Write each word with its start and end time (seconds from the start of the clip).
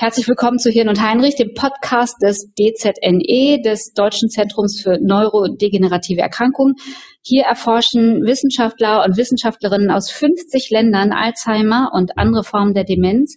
Herzlich 0.00 0.26
willkommen 0.28 0.58
zu 0.58 0.70
Hirn 0.70 0.88
und 0.88 1.02
Heinrich, 1.02 1.36
dem 1.36 1.52
Podcast 1.52 2.16
des 2.22 2.54
DZNE, 2.54 3.60
des 3.62 3.92
Deutschen 3.92 4.30
Zentrums 4.30 4.80
für 4.80 4.96
neurodegenerative 4.98 6.22
Erkrankungen. 6.22 6.76
Hier 7.20 7.42
erforschen 7.42 8.22
Wissenschaftler 8.24 9.04
und 9.04 9.18
Wissenschaftlerinnen 9.18 9.90
aus 9.90 10.10
50 10.10 10.70
Ländern 10.70 11.12
Alzheimer 11.12 11.90
und 11.92 12.16
andere 12.16 12.44
Formen 12.44 12.72
der 12.72 12.84
Demenz. 12.84 13.36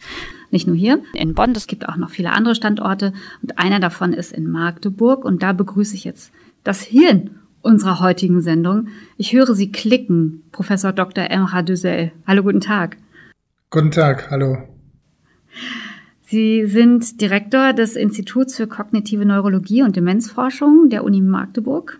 Nicht 0.51 0.65
nur 0.65 0.77
hier 0.77 1.01
in 1.13 1.33
Bonn, 1.33 1.51
es 1.51 1.67
gibt 1.67 1.89
auch 1.89 1.97
noch 1.97 2.11
viele 2.11 2.31
andere 2.31 2.55
Standorte 2.55 3.11
und 3.41 3.59
einer 3.59 3.81
davon 3.81 4.13
ist 4.13 4.31
in 4.31 4.49
Magdeburg 4.49 5.25
und 5.25 5.43
da 5.43 5.51
begrüße 5.51 5.95
ich 5.95 6.05
jetzt 6.05 6.31
das 6.63 6.81
Hirn 6.81 7.41
unserer 7.61 7.99
heutigen 7.99 8.39
Sendung. 8.39 8.87
Ich 9.17 9.33
höre 9.33 9.53
Sie 9.53 9.69
klicken, 9.69 10.45
Professor 10.53 10.93
Dr. 10.93 11.25
Emra 11.29 11.61
Düssel. 11.61 12.13
Hallo, 12.25 12.41
guten 12.41 12.61
Tag. 12.61 12.95
Guten 13.69 13.91
Tag, 13.91 14.31
hallo. 14.31 14.59
Sie 16.33 16.65
sind 16.65 17.21
Direktor 17.21 17.73
des 17.73 17.95
Instituts 17.95 18.57
für 18.57 18.65
kognitive 18.65 19.23
Neurologie 19.23 19.83
und 19.83 19.95
Demenzforschung 19.95 20.89
der 20.89 21.03
Uni 21.03 21.21
Magdeburg. 21.21 21.99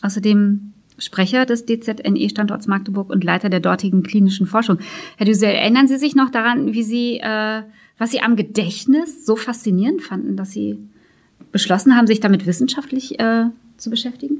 Außerdem 0.00 0.72
Sprecher 0.96 1.44
des 1.44 1.66
DZNE-Standorts 1.66 2.66
Magdeburg 2.66 3.10
und 3.10 3.22
Leiter 3.22 3.50
der 3.50 3.60
dortigen 3.60 4.02
klinischen 4.02 4.46
Forschung. 4.46 4.78
Herr 5.18 5.26
Düsel, 5.26 5.50
erinnern 5.50 5.86
Sie 5.86 5.98
sich 5.98 6.16
noch 6.16 6.30
daran, 6.30 6.72
wie 6.72 6.82
Sie, 6.82 7.18
äh, 7.18 7.60
was 7.98 8.10
Sie 8.10 8.20
am 8.22 8.36
Gedächtnis 8.36 9.26
so 9.26 9.36
faszinierend 9.36 10.00
fanden, 10.00 10.38
dass 10.38 10.52
Sie 10.52 10.78
beschlossen 11.52 11.94
haben, 11.94 12.06
sich 12.06 12.20
damit 12.20 12.46
wissenschaftlich 12.46 13.20
äh, 13.20 13.50
zu 13.76 13.90
beschäftigen? 13.90 14.38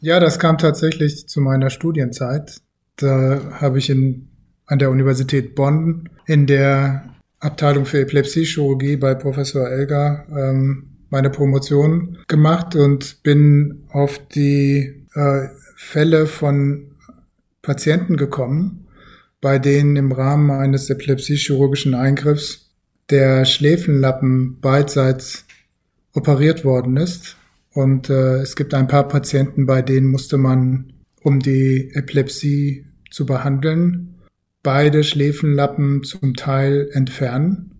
Ja, 0.00 0.20
das 0.20 0.38
kam 0.38 0.58
tatsächlich 0.58 1.26
zu 1.26 1.40
meiner 1.40 1.70
Studienzeit. 1.70 2.58
Da 2.96 3.40
habe 3.58 3.78
ich 3.78 3.88
in, 3.88 4.28
an 4.66 4.78
der 4.78 4.90
Universität 4.90 5.54
Bonn 5.54 6.10
in 6.26 6.46
der 6.46 7.15
Abteilung 7.40 7.84
für 7.84 8.00
Epilepsie-Chirurgie 8.00 8.96
bei 8.96 9.14
Professor 9.14 9.68
Elgar 9.68 10.26
ähm, 10.30 10.96
meine 11.10 11.30
Promotion 11.30 12.18
gemacht 12.28 12.74
und 12.74 13.22
bin 13.22 13.84
auf 13.90 14.20
die 14.28 15.06
äh, 15.14 15.48
Fälle 15.76 16.26
von 16.26 16.92
Patienten 17.62 18.16
gekommen, 18.16 18.86
bei 19.40 19.58
denen 19.58 19.96
im 19.96 20.12
Rahmen 20.12 20.50
eines 20.50 20.88
epilepsie-chirurgischen 20.90 21.94
Eingriffs 21.94 22.70
der 23.10 23.44
Schläfenlappen 23.44 24.60
beidseits 24.60 25.44
operiert 26.12 26.64
worden 26.64 26.96
ist. 26.96 27.36
Und 27.72 28.08
äh, 28.08 28.38
es 28.38 28.56
gibt 28.56 28.72
ein 28.72 28.88
paar 28.88 29.06
Patienten, 29.06 29.66
bei 29.66 29.82
denen 29.82 30.06
musste 30.06 30.38
man, 30.38 30.92
um 31.20 31.40
die 31.40 31.90
Epilepsie 31.94 32.86
zu 33.10 33.26
behandeln, 33.26 34.15
beide 34.66 35.04
Schläfenlappen 35.04 36.02
zum 36.02 36.34
Teil 36.34 36.90
entfernen. 36.90 37.70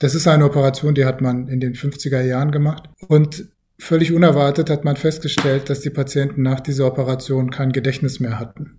Das 0.00 0.14
ist 0.14 0.28
eine 0.28 0.44
Operation, 0.44 0.94
die 0.94 1.06
hat 1.06 1.22
man 1.22 1.48
in 1.48 1.60
den 1.60 1.72
50er 1.72 2.20
Jahren 2.20 2.50
gemacht. 2.50 2.90
Und 3.08 3.48
völlig 3.78 4.12
unerwartet 4.12 4.68
hat 4.68 4.84
man 4.84 4.96
festgestellt, 4.96 5.70
dass 5.70 5.80
die 5.80 5.88
Patienten 5.88 6.42
nach 6.42 6.60
dieser 6.60 6.86
Operation 6.86 7.50
kein 7.50 7.72
Gedächtnis 7.72 8.20
mehr 8.20 8.38
hatten. 8.38 8.76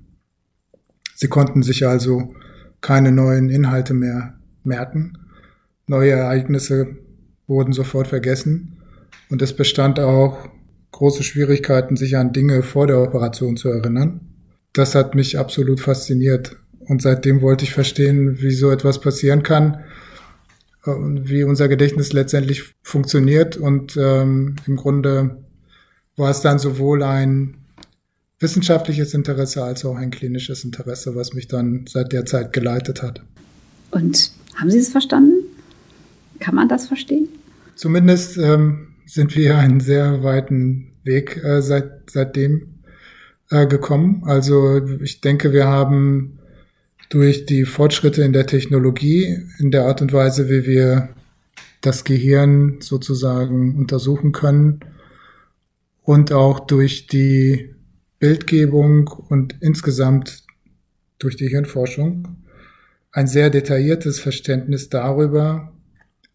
Sie 1.16 1.30
konnten 1.30 1.64
sich 1.64 1.88
also 1.88 2.32
keine 2.82 3.12
neuen 3.12 3.50
Inhalte 3.50 3.96
mehr 3.96 4.38
merken. 4.64 5.18
Neue 5.88 6.12
Ereignisse 6.12 6.96
wurden 7.48 7.74
sofort 7.74 8.08
vergessen. 8.08 8.78
Und 9.32 9.42
es 9.42 9.56
bestand 9.56 10.00
auch 10.00 10.48
große 10.92 11.24
Schwierigkeiten, 11.24 11.96
sich 11.96 12.18
an 12.18 12.34
Dinge 12.34 12.62
vor 12.62 12.86
der 12.86 13.02
Operation 13.02 13.58
zu 13.58 13.70
erinnern. 13.70 14.22
Das 14.74 14.94
hat 14.94 15.16
mich 15.16 15.40
absolut 15.40 15.80
fasziniert. 15.80 16.56
Und 16.88 17.02
seitdem 17.02 17.42
wollte 17.42 17.66
ich 17.66 17.74
verstehen, 17.74 18.42
wie 18.42 18.52
so 18.52 18.72
etwas 18.72 19.02
passieren 19.02 19.44
kann 19.44 19.84
und 20.84 21.30
wie 21.30 21.44
unser 21.44 21.68
Gedächtnis 21.68 22.14
letztendlich 22.14 22.76
funktioniert. 22.82 23.58
Und 23.58 23.98
ähm, 23.98 24.56
im 24.66 24.76
Grunde 24.78 25.44
war 26.16 26.32
es 26.32 26.42
dann 26.42 26.60
sowohl 26.60 27.04
ein 27.04 27.56
wissenschaftliches 28.40 29.14
Interesse 29.14 29.64
als 29.64 29.84
auch 29.84 29.96
ein 29.96 30.12
klinisches 30.12 30.64
Interesse, 30.64 31.16
was 31.16 31.34
mich 31.34 31.48
dann 31.48 31.86
seit 31.88 32.14
der 32.14 32.26
Zeit 32.26 32.54
geleitet 32.54 33.02
hat. 33.02 33.22
Und 33.92 34.32
haben 34.56 34.70
Sie 34.70 34.80
es 34.80 34.90
verstanden? 34.90 35.44
Kann 36.40 36.56
man 36.56 36.70
das 36.70 36.88
verstehen? 36.88 37.28
Zumindest 37.76 38.38
ähm, 38.38 38.96
sind 39.06 39.36
wir 39.36 39.58
einen 39.58 39.80
sehr 39.80 40.24
weiten 40.24 40.92
Weg 41.04 41.44
äh, 41.44 41.62
seit, 41.62 42.10
seitdem 42.12 42.76
äh, 43.50 43.66
gekommen. 43.66 44.24
Also 44.26 44.86
ich 45.02 45.22
denke, 45.22 45.52
wir 45.52 45.68
haben 45.68 46.40
durch 47.10 47.46
die 47.46 47.66
Fortschritte 47.66 48.24
in 48.24 48.34
der 48.34 48.46
Technologie, 48.46 49.38
in 49.60 49.72
der 49.72 49.86
Art 49.86 50.02
und 50.02 50.14
Weise, 50.14 50.50
wie 50.50 50.66
wir 50.66 51.10
das 51.82 52.04
Gehirn 52.04 52.78
sozusagen 52.82 53.78
untersuchen 53.78 54.32
können 54.32 54.80
und 56.04 56.32
auch 56.32 56.60
durch 56.60 57.08
die 57.08 57.74
Bildgebung 58.20 59.08
und 59.08 59.56
insgesamt 59.62 60.44
durch 61.20 61.36
die 61.36 61.48
Hirnforschung 61.48 62.28
ein 63.12 63.28
sehr 63.28 63.50
detailliertes 63.50 64.20
Verständnis 64.20 64.90
darüber, 64.90 65.74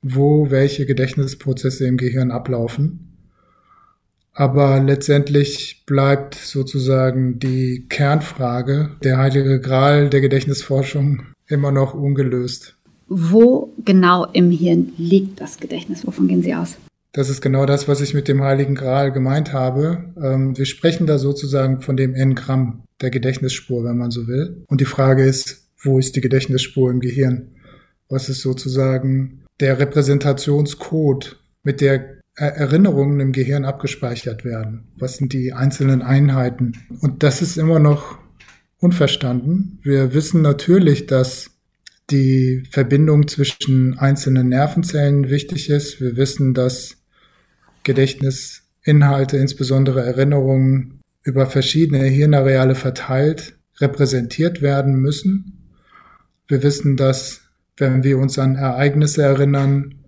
wo 0.01 0.51
welche 0.51 0.87
Gedächtnisprozesse 0.87 1.87
im 1.87 1.97
Gehirn 1.97 2.31
ablaufen 2.31 3.12
aber 4.35 4.81
letztendlich 4.81 5.83
bleibt 5.87 6.35
sozusagen 6.35 7.39
die 7.39 7.87
Kernfrage, 7.89 8.91
der 9.03 9.19
heilige 9.19 9.61
Gral 9.61 10.09
der 10.09 10.21
Gedächtnisforschung, 10.21 11.23
immer 11.49 11.71
noch 11.71 11.95
ungelöst. 11.95 12.77
Wo 13.09 13.73
genau 13.85 14.27
im 14.33 14.51
Hirn 14.51 14.93
liegt 14.97 15.41
das 15.41 15.59
Gedächtnis? 15.59 16.07
Wovon 16.07 16.29
gehen 16.29 16.43
Sie 16.43 16.55
aus? 16.55 16.77
Das 17.13 17.29
ist 17.29 17.43
genau 17.43 17.67
das, 17.67 17.89
was 17.89 18.01
ich 18.01 18.15
mit 18.15 18.27
dem 18.27 18.43
heiligen 18.43 18.75
Gral 18.75 19.13
gemeint 19.13 19.53
habe. 19.53 20.13
Ähm, 20.17 20.57
wir 20.57 20.65
sprechen 20.65 21.07
da 21.07 21.19
sozusagen 21.19 21.83
von 21.83 21.99
dem 21.99 22.15
N-Gramm 22.15 22.85
der 23.03 23.11
Gedächtnisspur, 23.11 23.85
wenn 23.85 23.99
man 23.99 24.11
so 24.11 24.27
will. 24.27 24.63
Und 24.69 24.81
die 24.81 24.87
Frage 24.87 25.25
ist, 25.25 25.67
wo 25.83 25.99
ist 25.99 26.17
die 26.17 26.23
Gedächtnisspur 26.23 26.91
im 26.91 27.01
Gehirn? 27.01 27.49
Was 28.09 28.31
ist 28.31 28.41
sozusagen 28.41 29.43
der 29.61 29.79
Repräsentationscode, 29.79 31.39
mit 31.65 31.83
der 31.83 32.22
Erinnerungen 32.35 33.21
im 33.21 33.33
Gehirn 33.33 33.65
abgespeichert 33.65 34.45
werden. 34.45 34.89
Was 34.97 35.17
sind 35.17 35.33
die 35.33 35.53
einzelnen 35.53 36.03
Einheiten? 36.03 36.73
Und 37.01 37.23
das 37.23 37.43
ist 37.43 37.59
immer 37.59 37.79
noch 37.79 38.19
unverstanden. 38.79 39.79
Wir 39.83 40.15
wissen 40.15 40.43
natürlich, 40.43 41.07
dass 41.07 41.51
die 42.11 42.65
Verbindung 42.71 43.29
zwischen 43.29 43.99
einzelnen 43.99 44.49
Nervenzellen 44.49 45.31
wichtig 45.31 45.69
ist. 45.71 46.01
Wir 46.01 46.17
wissen, 46.17 46.55
dass 46.55 46.97
Gedächtnisinhalte, 47.85 49.37
insbesondere 49.37 50.03
Erinnerungen, 50.03 51.01
über 51.25 51.47
verschiedene 51.47 52.05
Hirnareale 52.05 52.75
verteilt 52.75 53.57
repräsentiert 53.79 54.63
werden 54.63 54.97
müssen. 54.97 55.71
Wir 56.47 56.63
wissen, 56.63 56.97
dass 56.97 57.41
wenn 57.77 58.05
wir 58.05 58.19
uns 58.19 58.39
an 58.39 58.57
Ereignisse 58.57 59.23
erinnern, 59.23 60.02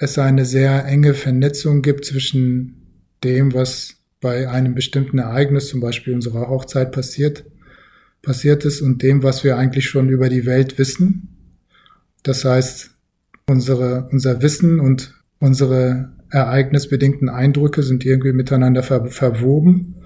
es 0.00 0.18
eine 0.18 0.46
sehr 0.46 0.86
enge 0.86 1.12
Vernetzung 1.12 1.82
gibt 1.82 2.06
zwischen 2.06 3.04
dem, 3.22 3.52
was 3.52 3.96
bei 4.20 4.48
einem 4.48 4.74
bestimmten 4.74 5.18
Ereignis, 5.18 5.68
zum 5.68 5.80
Beispiel 5.80 6.14
unserer 6.14 6.48
Hochzeit 6.48 6.90
passiert, 6.90 7.44
passiert 8.22 8.64
ist 8.64 8.80
und 8.80 9.02
dem, 9.02 9.22
was 9.22 9.44
wir 9.44 9.58
eigentlich 9.58 9.88
schon 9.88 10.08
über 10.08 10.30
die 10.30 10.46
Welt 10.46 10.78
wissen. 10.78 11.36
Das 12.22 12.46
heißt, 12.46 12.90
unsere, 13.46 14.08
unser 14.10 14.40
Wissen 14.40 14.80
und 14.80 15.14
unsere 15.38 16.12
ereignisbedingten 16.30 17.28
Eindrücke 17.28 17.82
sind 17.82 18.04
irgendwie 18.04 18.32
miteinander 18.32 18.82
ver 18.82 19.06
verwoben. 19.06 19.96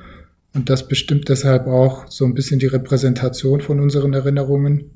Und 0.54 0.70
das 0.70 0.88
bestimmt 0.88 1.28
deshalb 1.28 1.66
auch 1.66 2.08
so 2.10 2.24
ein 2.24 2.34
bisschen 2.34 2.58
die 2.58 2.66
Repräsentation 2.66 3.60
von 3.60 3.78
unseren 3.78 4.12
Erinnerungen. 4.12 4.90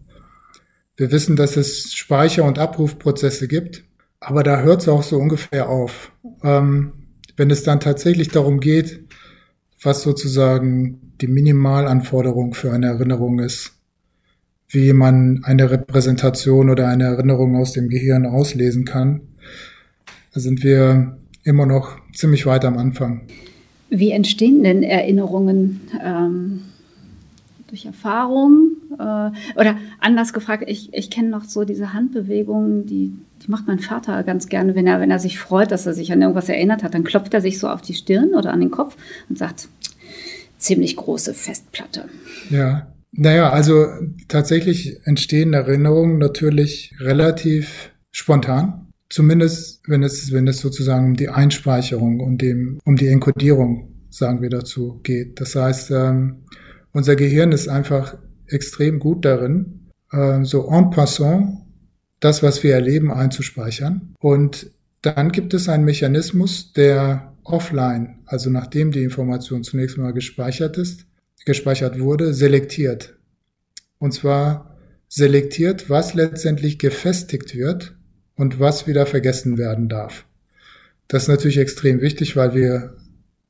Wir 0.97 1.13
wissen, 1.13 1.37
dass 1.37 1.57
es 1.57 1.95
Speicher- 1.95 2.45
und 2.45 2.59
Abrufprozesse 2.59 3.47
gibt, 3.47 3.85
aber 4.21 4.43
da 4.43 4.61
hört 4.61 4.83
es 4.83 4.89
auch 4.89 5.03
so 5.03 5.19
ungefähr 5.19 5.69
auf. 5.69 6.13
Ähm, 6.43 6.93
wenn 7.37 7.51
es 7.51 7.63
dann 7.63 7.81
tatsächlich 7.81 8.29
darum 8.29 8.61
geht, 8.61 9.05
was 9.83 10.03
sozusagen 10.03 11.15
die 11.21 11.29
Minimalanforderung 11.29 12.55
für 12.55 12.73
eine 12.73 12.87
Erinnerung 12.87 13.39
ist, 13.39 13.75
wie 14.69 14.93
man 14.93 15.41
eine 15.45 15.71
Repräsentation 15.71 16.69
oder 16.69 16.89
eine 16.89 17.05
Erinnerung 17.05 17.57
aus 17.57 17.73
dem 17.73 17.89
Gehirn 17.89 18.27
auslesen 18.27 18.85
kann, 18.85 19.21
da 20.35 20.41
sind 20.41 20.63
wir 20.63 21.17
immer 21.45 21.65
noch 21.65 21.97
ziemlich 22.13 22.45
weit 22.45 22.65
am 22.65 22.77
Anfang. 22.77 23.23
Wie 23.89 24.11
entstehen 24.11 24.63
denn 24.65 24.83
Erinnerungen? 24.83 25.81
Ähm, 26.05 26.61
durch 27.69 27.87
Erfahrung? 27.87 28.73
Äh, 28.99 29.31
oder 29.59 29.77
anders 30.01 30.33
gefragt, 30.33 30.65
ich, 30.67 30.93
ich 30.93 31.11
kenne 31.11 31.29
noch 31.29 31.45
so 31.45 31.65
diese 31.65 31.93
Handbewegungen, 31.93 32.87
die, 32.87 33.13
die 33.43 33.51
macht 33.51 33.67
mein 33.67 33.79
Vater 33.79 34.23
ganz 34.25 34.49
gerne, 34.49 34.75
wenn 34.75 34.87
er, 34.87 35.01
wenn 35.01 35.11
er 35.11 35.19
sich 35.19 35.39
freut, 35.39 35.71
dass 35.71 35.87
er 35.87 35.95
sich 35.95 36.13
an 36.13 36.21
irgendwas 36.21 36.49
erinnert 36.49 36.83
hat. 36.83 36.95
Dann 36.95 37.05
klopft 37.05 37.35
er 37.35 37.41
sich 37.41 37.59
so 37.59 37.69
auf 37.69 37.83
die 37.83 37.95
Stirn 37.95 38.35
oder 38.35 38.53
an 38.53 38.61
den 38.61 38.71
Kopf 38.71 38.97
und 39.29 39.39
sagt, 39.39 39.69
ziemlich 40.59 40.97
große 40.97 41.35
Festplatte. 41.35 42.07
Ja, 42.51 42.93
naja, 43.13 43.51
also 43.51 43.87
tatsächlich 44.29 45.01
entstehen 45.05 45.55
Erinnerungen 45.55 46.19
natürlich 46.19 46.95
relativ 47.01 47.93
spontan. 48.11 48.89
Zumindest, 49.09 49.81
wenn 49.87 50.03
es, 50.03 50.33
wenn 50.33 50.47
es 50.47 50.59
sozusagen 50.59 51.07
um 51.07 51.17
die 51.17 51.31
Einspeicherung 51.31 52.21
und 52.21 52.43
dem, 52.43 52.79
um 52.85 52.97
die 52.97 53.09
Enkodierung, 53.09 53.95
sagen 54.11 54.43
wir 54.43 54.51
dazu, 54.51 55.01
geht. 55.03 55.41
Das 55.41 55.57
heißt, 55.57 55.91
ähm, 55.93 56.45
unser 56.99 57.15
Gehirn 57.15 57.53
ist 57.53 57.69
einfach 57.69 58.19
extrem 58.49 58.99
gut 58.99 59.25
darin, 59.25 59.89
äh, 60.11 60.43
so 60.43 60.69
en 60.69 60.91
passant 60.91 61.59
das, 62.19 62.43
was 62.43 62.65
wir 62.65 62.75
erleben, 62.75 63.13
einzuspeichern. 63.13 64.17
Und 64.19 64.73
dann 65.03 65.31
gibt 65.31 65.55
es 65.55 65.69
einen 65.69 65.85
Mechanismus, 65.85 66.73
der 66.73 67.37
offline, 67.45 68.19
also 68.27 68.51
nachdem 68.51 68.91
die 68.91 69.05
Information 69.05 69.63
zunächst 69.63 69.97
mal 69.97 70.13
gespeichert 70.13 70.77
ist, 70.77 71.07
gespeichert 71.47 72.01
wurde, 72.01 72.35
selektiert. 72.35 73.17
Und 74.01 74.13
zwar 74.13 74.77
selektiert, 75.07 75.89
was 75.89 76.15
letztendlich 76.15 76.81
gefestigt 76.81 77.55
wird 77.55 77.97
und 78.35 78.59
was 78.59 78.89
wieder 78.89 79.07
vergessen 79.07 79.57
werden 79.57 79.89
darf. 79.89 80.27
Das 81.07 81.23
ist 81.23 81.29
natürlich 81.29 81.59
extrem 81.59 82.01
wichtig, 82.01 82.35
weil 82.35 82.55
wir 82.55 82.97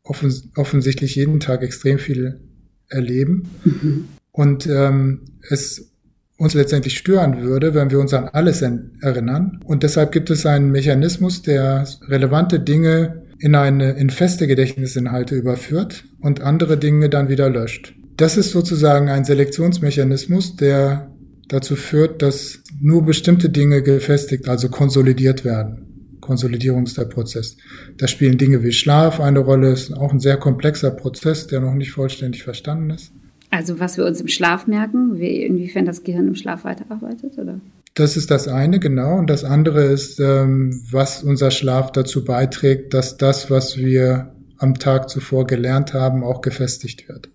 offens 0.03 0.51
offensichtlich 0.55 1.17
jeden 1.17 1.41
Tag 1.41 1.63
extrem 1.63 1.99
viel 1.99 2.41
erleben 2.89 3.51
mhm. 3.65 4.09
und 4.33 4.67
ähm, 4.67 5.21
es 5.51 5.93
uns 6.39 6.55
letztendlich 6.55 6.97
stören 6.97 7.43
würde, 7.43 7.75
wenn 7.75 7.91
wir 7.91 7.99
uns 7.99 8.15
an 8.15 8.29
alles 8.29 8.63
erinnern. 8.63 9.61
Und 9.65 9.83
deshalb 9.83 10.13
gibt 10.13 10.31
es 10.31 10.47
einen 10.47 10.71
Mechanismus, 10.71 11.43
der 11.43 11.87
relevante 12.09 12.61
Dinge 12.61 13.23
in 13.41 13.55
eine 13.55 13.93
in 13.93 14.09
feste 14.11 14.47
Gedächtnisinhalte 14.47 15.35
überführt 15.35 16.05
und 16.21 16.41
andere 16.41 16.77
Dinge 16.79 17.09
dann 17.09 17.29
wieder 17.29 17.51
löscht. 17.51 17.95
Das 18.17 18.37
ist 18.37 18.51
sozusagen 18.51 19.09
ein 19.09 19.25
Selektionsmechanismus, 19.25 20.57
der 20.57 21.11
dazu 21.49 21.77
führt, 21.77 22.23
dass 22.23 22.61
nur 22.81 23.05
bestimmte 23.05 23.49
Dinge 23.49 23.83
gefestigt, 23.83 24.49
also 24.49 24.69
konsolidiert 24.69 25.45
werden. 25.45 25.88
Konsolidierung 26.29 26.85
ist 26.85 26.99
der 26.99 27.07
Prozess. 27.07 27.57
Da 27.97 28.07
spielen 28.07 28.37
Dinge 28.37 28.63
wie 28.63 28.73
Schlaf 28.73 29.19
eine 29.19 29.39
Rolle, 29.39 29.73
ist 29.73 29.97
auch 29.97 30.13
ein 30.13 30.21
sehr 30.21 30.37
komplexer 30.37 30.91
Prozess, 30.91 31.47
der 31.47 31.61
noch 31.61 31.73
nicht 31.73 31.91
vollständig 31.91 32.43
verstanden 32.43 32.91
ist. 32.91 33.13
Also 33.49 33.81
was 33.81 33.97
wir 33.97 34.05
uns 34.05 34.21
im 34.21 34.29
Schlaf 34.29 34.67
merken, 34.67 35.19
wie, 35.19 35.43
inwiefern 35.43 35.87
das 35.87 36.05
Gehirn 36.05 36.29
im 36.29 36.35
Schlaf 36.35 36.65
weiterarbeitet, 36.65 37.39
oder? 37.39 37.59
Das 37.95 38.19
ist 38.19 38.31
das 38.31 38.47
eine, 38.47 38.79
genau. 38.79 39.17
Und 39.17 39.31
das 39.31 39.43
andere 39.43 39.85
ist, 39.85 40.21
ähm, 40.21 40.79
was 40.91 41.23
unser 41.23 41.51
Schlaf 41.51 41.93
dazu 41.93 42.27
beiträgt, 42.27 42.93
dass 42.93 43.17
das, 43.17 43.51
was 43.51 43.79
wir 43.79 44.31
am 44.59 44.75
Tag 44.75 45.09
zuvor 45.09 45.47
gelernt 45.47 45.95
haben, 45.95 46.23
auch 46.23 46.43
gefestigt 46.43 47.09
wird. 47.09 47.31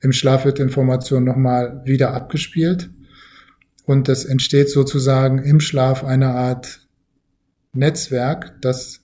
Im 0.00 0.12
Schlaf 0.12 0.46
wird 0.46 0.58
Information 0.58 1.24
nochmal 1.24 1.82
wieder 1.84 2.14
abgespielt 2.14 2.88
und 3.84 4.08
es 4.08 4.24
entsteht 4.24 4.70
sozusagen 4.70 5.38
im 5.38 5.60
Schlaf 5.60 6.02
eine 6.02 6.30
Art 6.30 6.81
Netzwerk, 7.72 8.60
das 8.60 9.00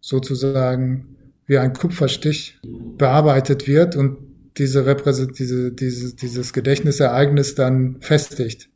sozusagen 0.00 1.16
wie 1.46 1.58
ein 1.58 1.72
Kupferstich 1.72 2.58
bearbeitet 2.96 3.66
wird 3.66 3.96
und 3.96 4.18
diese 4.56 4.86
Repräsent 4.86 5.38
diese, 5.38 5.72
diese, 5.72 6.14
dieses 6.14 6.52
Gedächtnisereignis 6.52 7.54
dann 7.54 7.96
festigt. 8.00 8.68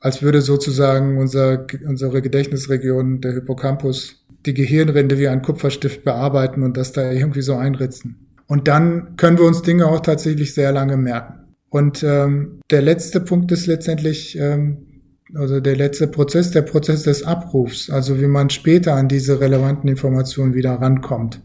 Als 0.00 0.22
würde 0.22 0.40
sozusagen 0.40 1.18
unser, 1.18 1.66
unsere 1.86 2.22
Gedächtnisregion, 2.22 3.20
der 3.20 3.34
Hippocampus, 3.34 4.24
die 4.44 4.54
Gehirnrinde 4.54 5.18
wie 5.18 5.28
ein 5.28 5.42
Kupferstift 5.42 6.04
bearbeiten 6.04 6.62
und 6.62 6.76
das 6.76 6.92
da 6.92 7.10
irgendwie 7.12 7.42
so 7.42 7.54
einritzen. 7.54 8.28
Und 8.48 8.68
dann 8.68 9.16
können 9.16 9.38
wir 9.38 9.46
uns 9.46 9.62
Dinge 9.62 9.86
auch 9.86 10.00
tatsächlich 10.00 10.52
sehr 10.52 10.72
lange 10.72 10.96
merken. 10.96 11.54
Und 11.70 12.02
ähm, 12.02 12.60
der 12.70 12.82
letzte 12.82 13.20
Punkt 13.20 13.50
ist 13.52 13.66
letztendlich, 13.66 14.36
ähm, 14.38 14.88
also 15.34 15.60
der 15.60 15.76
letzte 15.76 16.06
Prozess, 16.06 16.50
der 16.50 16.62
Prozess 16.62 17.04
des 17.04 17.22
Abrufs, 17.22 17.90
also 17.90 18.20
wie 18.20 18.26
man 18.26 18.50
später 18.50 18.94
an 18.94 19.08
diese 19.08 19.40
relevanten 19.40 19.88
Informationen 19.88 20.54
wieder 20.54 20.72
rankommt. 20.74 21.40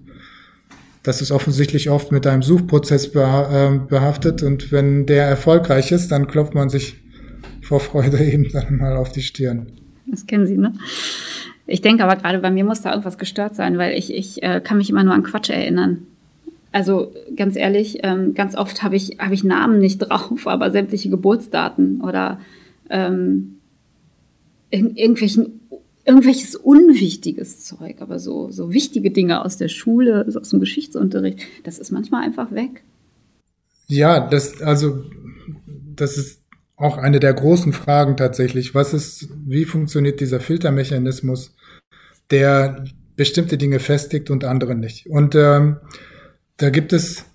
Das 1.04 1.22
ist 1.22 1.32
offensichtlich 1.32 1.90
oft 1.90 2.12
mit 2.12 2.28
einem 2.28 2.42
Suchprozess 2.42 3.08
äh, 3.08 3.80
behaftet 3.88 4.44
und 4.44 4.72
wenn 4.72 5.06
der 5.06 5.26
erfolgreich 5.26 5.92
ist, 5.92 6.12
dann 6.12 6.28
klopft 6.28 6.54
man 6.54 6.70
sich 6.70 6.98
vor 7.62 7.80
Freude 7.80 8.18
eben 8.24 8.50
dann 8.52 8.78
mal 8.78 8.98
auf 8.98 9.12
die 9.12 9.22
Stirn. 9.22 9.68
Das 10.06 10.26
kennen 10.26 10.48
Sie, 10.48 10.58
ne? 10.58 10.74
Ich 11.66 11.82
denke 11.82 12.04
aber 12.04 12.16
gerade 12.16 12.40
bei 12.40 12.50
mir 12.50 12.64
muss 12.64 12.82
da 12.82 12.92
irgendwas 12.92 13.18
gestört 13.18 13.56
sein, 13.56 13.78
weil 13.78 13.98
ich, 13.98 14.14
ich 14.14 14.42
äh, 14.42 14.62
kann 14.64 14.78
mich 14.78 14.90
immer 14.90 15.04
nur 15.04 15.14
an 15.14 15.24
Quatsch 15.24 15.50
erinnern. 15.50 16.08
Also 16.72 17.12
ganz 17.36 17.58
ehrlich, 17.58 18.00
ähm, 18.04 18.34
ganz 18.34 18.56
oft 18.56 18.84
habe 18.84 18.96
ich, 18.96 19.18
hab 19.20 19.32
ich 19.32 19.44
Namen 19.44 19.80
nicht 19.80 19.98
drauf, 20.00 20.48
aber 20.48 20.72
sämtliche 20.72 21.10
Geburtsdaten 21.10 22.02
oder 22.02 22.40
ähm, 22.90 23.57
in, 24.70 24.96
irgendwelchen, 24.96 25.62
irgendwelches 26.06 26.56
unwichtiges 26.56 27.66
Zeug, 27.66 27.98
aber 28.00 28.20
so, 28.20 28.50
so 28.52 28.72
wichtige 28.72 29.12
Dinge 29.12 29.44
aus 29.44 29.58
der 29.58 29.68
Schule, 29.68 30.26
aus 30.34 30.50
dem 30.50 30.60
Geschichtsunterricht, 30.60 31.40
das 31.64 31.80
ist 31.80 31.92
manchmal 31.92 32.24
einfach 32.24 32.52
weg. 32.52 32.84
Ja, 33.88 34.28
das, 34.28 34.62
also, 34.62 35.04
das 35.96 36.18
ist 36.18 36.42
auch 36.76 36.98
eine 36.98 37.20
der 37.20 37.34
großen 37.34 37.74
Fragen 37.74 38.16
tatsächlich. 38.18 38.76
Was 38.76 38.94
ist, 38.94 39.30
wie 39.46 39.66
funktioniert 39.66 40.20
dieser 40.20 40.40
Filtermechanismus, 40.40 41.56
der 42.30 42.86
bestimmte 43.16 43.58
Dinge 43.58 43.80
festigt 43.80 44.30
und 44.30 44.44
andere 44.44 44.76
nicht? 44.76 45.08
Und 45.08 45.36
ähm, 45.36 45.78
da 46.58 46.70
gibt 46.70 46.94
es 46.94 47.26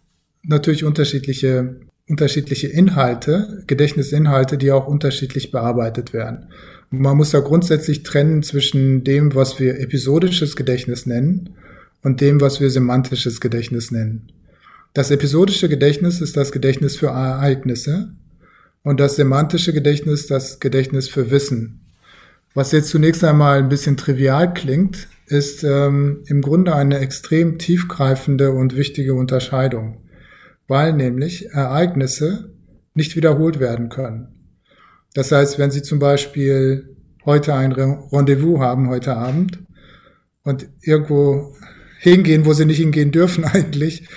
natürlich 0.43 0.85
unterschiedliche, 0.85 1.81
unterschiedliche 2.09 2.69
Inhalte, 2.69 3.65
Gedächtnisinhalte, 3.67 4.59
die 4.59 4.71
auch 4.71 4.87
unterschiedlich 4.87 5.51
bearbeitet 5.51 6.13
werden. 6.13 6.49
Man 6.95 7.17
muss 7.17 7.31
da 7.31 7.41
grundsätzlich 7.41 8.03
trennen 8.03 8.43
zwischen 8.43 9.03
dem, 9.03 9.35
was 9.35 9.59
wir 9.59 9.81
episodisches 9.81 10.57
Gedächtnis 10.57 11.07
nennen 11.07 11.55
und 12.03 12.21
dem, 12.21 12.43
was 12.43 12.61
wir 12.61 12.69
semantisches 12.69 13.41
Gedächtnis 13.41 13.91
nennen. 13.91 14.29
Das 14.93 15.11
episodische 15.11 15.71
Gedächtnis 15.71 16.21
ist 16.21 16.37
das 16.37 16.53
Gedächtnis 16.53 16.97
für 16.97 17.07
Ereignisse 17.07 18.13
und 18.83 19.01
das 19.01 19.17
semantische 19.17 19.73
Gedächtnis 19.73 20.27
das 20.27 20.61
Gedächtnis 20.61 21.09
für 21.09 21.31
Wissen. 21.31 21.81
Was 22.53 22.73
jetzt 22.73 22.91
zunächst 22.91 23.25
einmal 23.25 23.61
ein 23.61 23.71
bisschen 23.71 23.97
trivial 23.97 24.53
klingt, 24.53 25.09
ist 25.27 25.65
ähm, 25.65 26.23
im 26.27 26.43
Grunde 26.43 26.75
eine 26.75 26.99
extrem 26.99 27.57
tiefgreifende 27.57 28.53
und 28.53 28.77
wichtige 28.77 29.15
Unterscheidung, 29.15 30.03
weil 30.69 30.93
nämlich 30.93 31.53
Ereignisse 31.53 32.51
nicht 32.93 33.17
wiederholt 33.17 33.61
werden 33.61 33.89
können. 33.89 34.32
Das 35.15 35.33
heißt, 35.33 35.59
wenn 35.59 35.71
Sie 35.71 35.83
zum 35.83 35.99
Beispiel 35.99 36.97
heute 37.25 37.55
ein 37.55 37.73
Rendezvous 37.73 38.61
haben, 38.61 38.89
heute 38.89 39.17
Abend, 39.17 39.59
und 40.45 40.69
irgendwo 40.83 41.55
hingehen, 42.01 42.45
wo 42.45 42.53
Sie 42.53 42.65
nicht 42.65 42.79
hingehen 42.79 43.13
dürfen 43.13 43.45
eigentlich, 43.45 44.09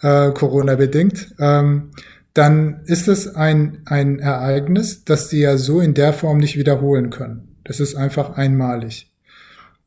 äh, 0.00 0.30
Corona-bedingt, 0.30 1.34
ähm, 1.38 1.90
dann 2.32 2.82
ist 2.86 3.06
es 3.06 3.28
ein, 3.28 3.82
ein 3.84 4.18
Ereignis, 4.18 5.04
das 5.04 5.30
Sie 5.30 5.40
ja 5.40 5.56
so 5.56 5.80
in 5.80 5.94
der 5.94 6.12
Form 6.12 6.38
nicht 6.38 6.56
wiederholen 6.56 7.10
können. 7.10 7.56
Das 7.64 7.80
ist 7.80 7.94
einfach 7.94 8.36
einmalig. 8.36 9.12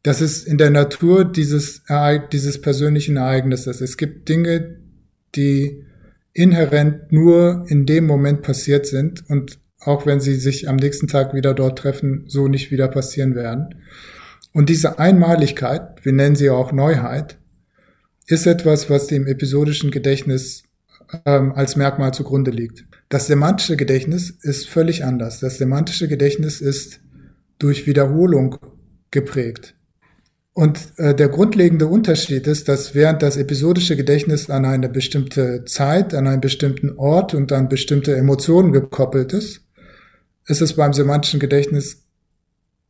Das 0.01 0.21
ist 0.21 0.47
in 0.47 0.57
der 0.57 0.69
Natur 0.69 1.25
dieses, 1.25 1.83
dieses 2.31 2.61
persönlichen 2.61 3.17
Ereignisses. 3.17 3.81
Es 3.81 3.97
gibt 3.97 4.29
Dinge, 4.29 4.77
die 5.35 5.83
inhärent 6.31 7.11
nur 7.11 7.65
in 7.67 7.85
dem 7.85 8.05
Moment 8.05 8.43
passiert 8.43 8.85
sind 8.85 9.29
und 9.29 9.59
auch 9.87 10.05
wenn 10.05 10.19
sie 10.19 10.35
sich 10.35 10.69
am 10.69 10.75
nächsten 10.75 11.07
Tag 11.07 11.33
wieder 11.33 11.53
dort 11.53 11.79
treffen, 11.79 12.25
so 12.27 12.47
nicht 12.47 12.71
wieder 12.71 12.87
passieren 12.87 13.35
werden. 13.35 13.75
Und 14.53 14.69
diese 14.69 14.99
Einmaligkeit, 14.99 16.03
wir 16.03 16.13
nennen 16.13 16.35
sie 16.35 16.49
auch 16.49 16.71
Neuheit, 16.71 17.37
ist 18.27 18.45
etwas, 18.45 18.89
was 18.89 19.07
dem 19.07 19.27
episodischen 19.27 19.91
Gedächtnis 19.91 20.63
ähm, 21.25 21.53
als 21.53 21.75
Merkmal 21.75 22.13
zugrunde 22.13 22.51
liegt. 22.51 22.85
Das 23.09 23.27
semantische 23.27 23.77
Gedächtnis 23.77 24.29
ist 24.29 24.67
völlig 24.67 25.05
anders. 25.05 25.39
Das 25.39 25.57
semantische 25.57 26.07
Gedächtnis 26.07 26.59
ist 26.59 26.99
durch 27.57 27.87
Wiederholung 27.87 28.57
geprägt. 29.11 29.75
Und 30.51 30.93
äh, 30.97 31.13
der 31.13 31.29
grundlegende 31.29 31.87
Unterschied 31.87 32.47
ist, 32.47 32.67
dass 32.67 32.95
während 32.95 33.21
das 33.21 33.37
episodische 33.37 33.95
Gedächtnis 33.95 34.49
an 34.49 34.65
eine 34.65 34.89
bestimmte 34.89 35.63
Zeit, 35.65 36.13
an 36.13 36.27
einen 36.27 36.41
bestimmten 36.41 36.97
Ort 36.97 37.33
und 37.33 37.51
an 37.51 37.69
bestimmte 37.69 38.17
Emotionen 38.17 38.73
gekoppelt 38.73 39.33
ist, 39.33 39.66
ist 40.47 40.61
es 40.61 40.73
beim 40.73 40.93
semantischen 40.93 41.39
Gedächtnis 41.39 42.05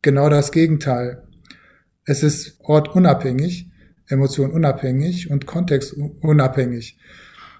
genau 0.02 0.28
das 0.28 0.52
Gegenteil. 0.52 1.22
Es 2.04 2.22
ist 2.22 2.58
ortunabhängig, 2.60 3.68
emotionunabhängig 4.06 5.30
und 5.30 5.46
kontextunabhängig. 5.46 6.98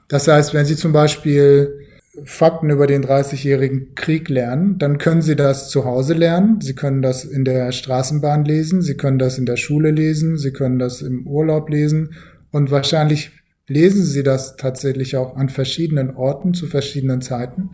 Das 0.08 0.26
heißt, 0.26 0.54
wenn 0.54 0.64
Sie 0.64 0.76
zum 0.76 0.92
Beispiel 0.92 1.84
Fakten 2.24 2.70
über 2.70 2.86
den 2.86 3.04
30-jährigen 3.04 3.94
Krieg 3.94 4.28
lernen, 4.28 4.78
dann 4.78 4.98
können 4.98 5.22
Sie 5.22 5.36
das 5.36 5.68
zu 5.68 5.84
Hause 5.84 6.14
lernen, 6.14 6.60
Sie 6.60 6.74
können 6.74 7.02
das 7.02 7.24
in 7.24 7.44
der 7.44 7.70
Straßenbahn 7.72 8.44
lesen, 8.44 8.80
Sie 8.82 8.96
können 8.96 9.18
das 9.18 9.38
in 9.38 9.46
der 9.46 9.56
Schule 9.56 9.90
lesen, 9.90 10.38
Sie 10.38 10.52
können 10.52 10.78
das 10.78 11.02
im 11.02 11.26
Urlaub 11.26 11.68
lesen 11.68 12.14
und 12.50 12.70
wahrscheinlich 12.70 13.32
lesen 13.66 14.04
Sie 14.04 14.22
das 14.22 14.56
tatsächlich 14.56 15.16
auch 15.16 15.36
an 15.36 15.48
verschiedenen 15.48 16.16
Orten 16.16 16.54
zu 16.54 16.66
verschiedenen 16.66 17.20
Zeiten. 17.20 17.70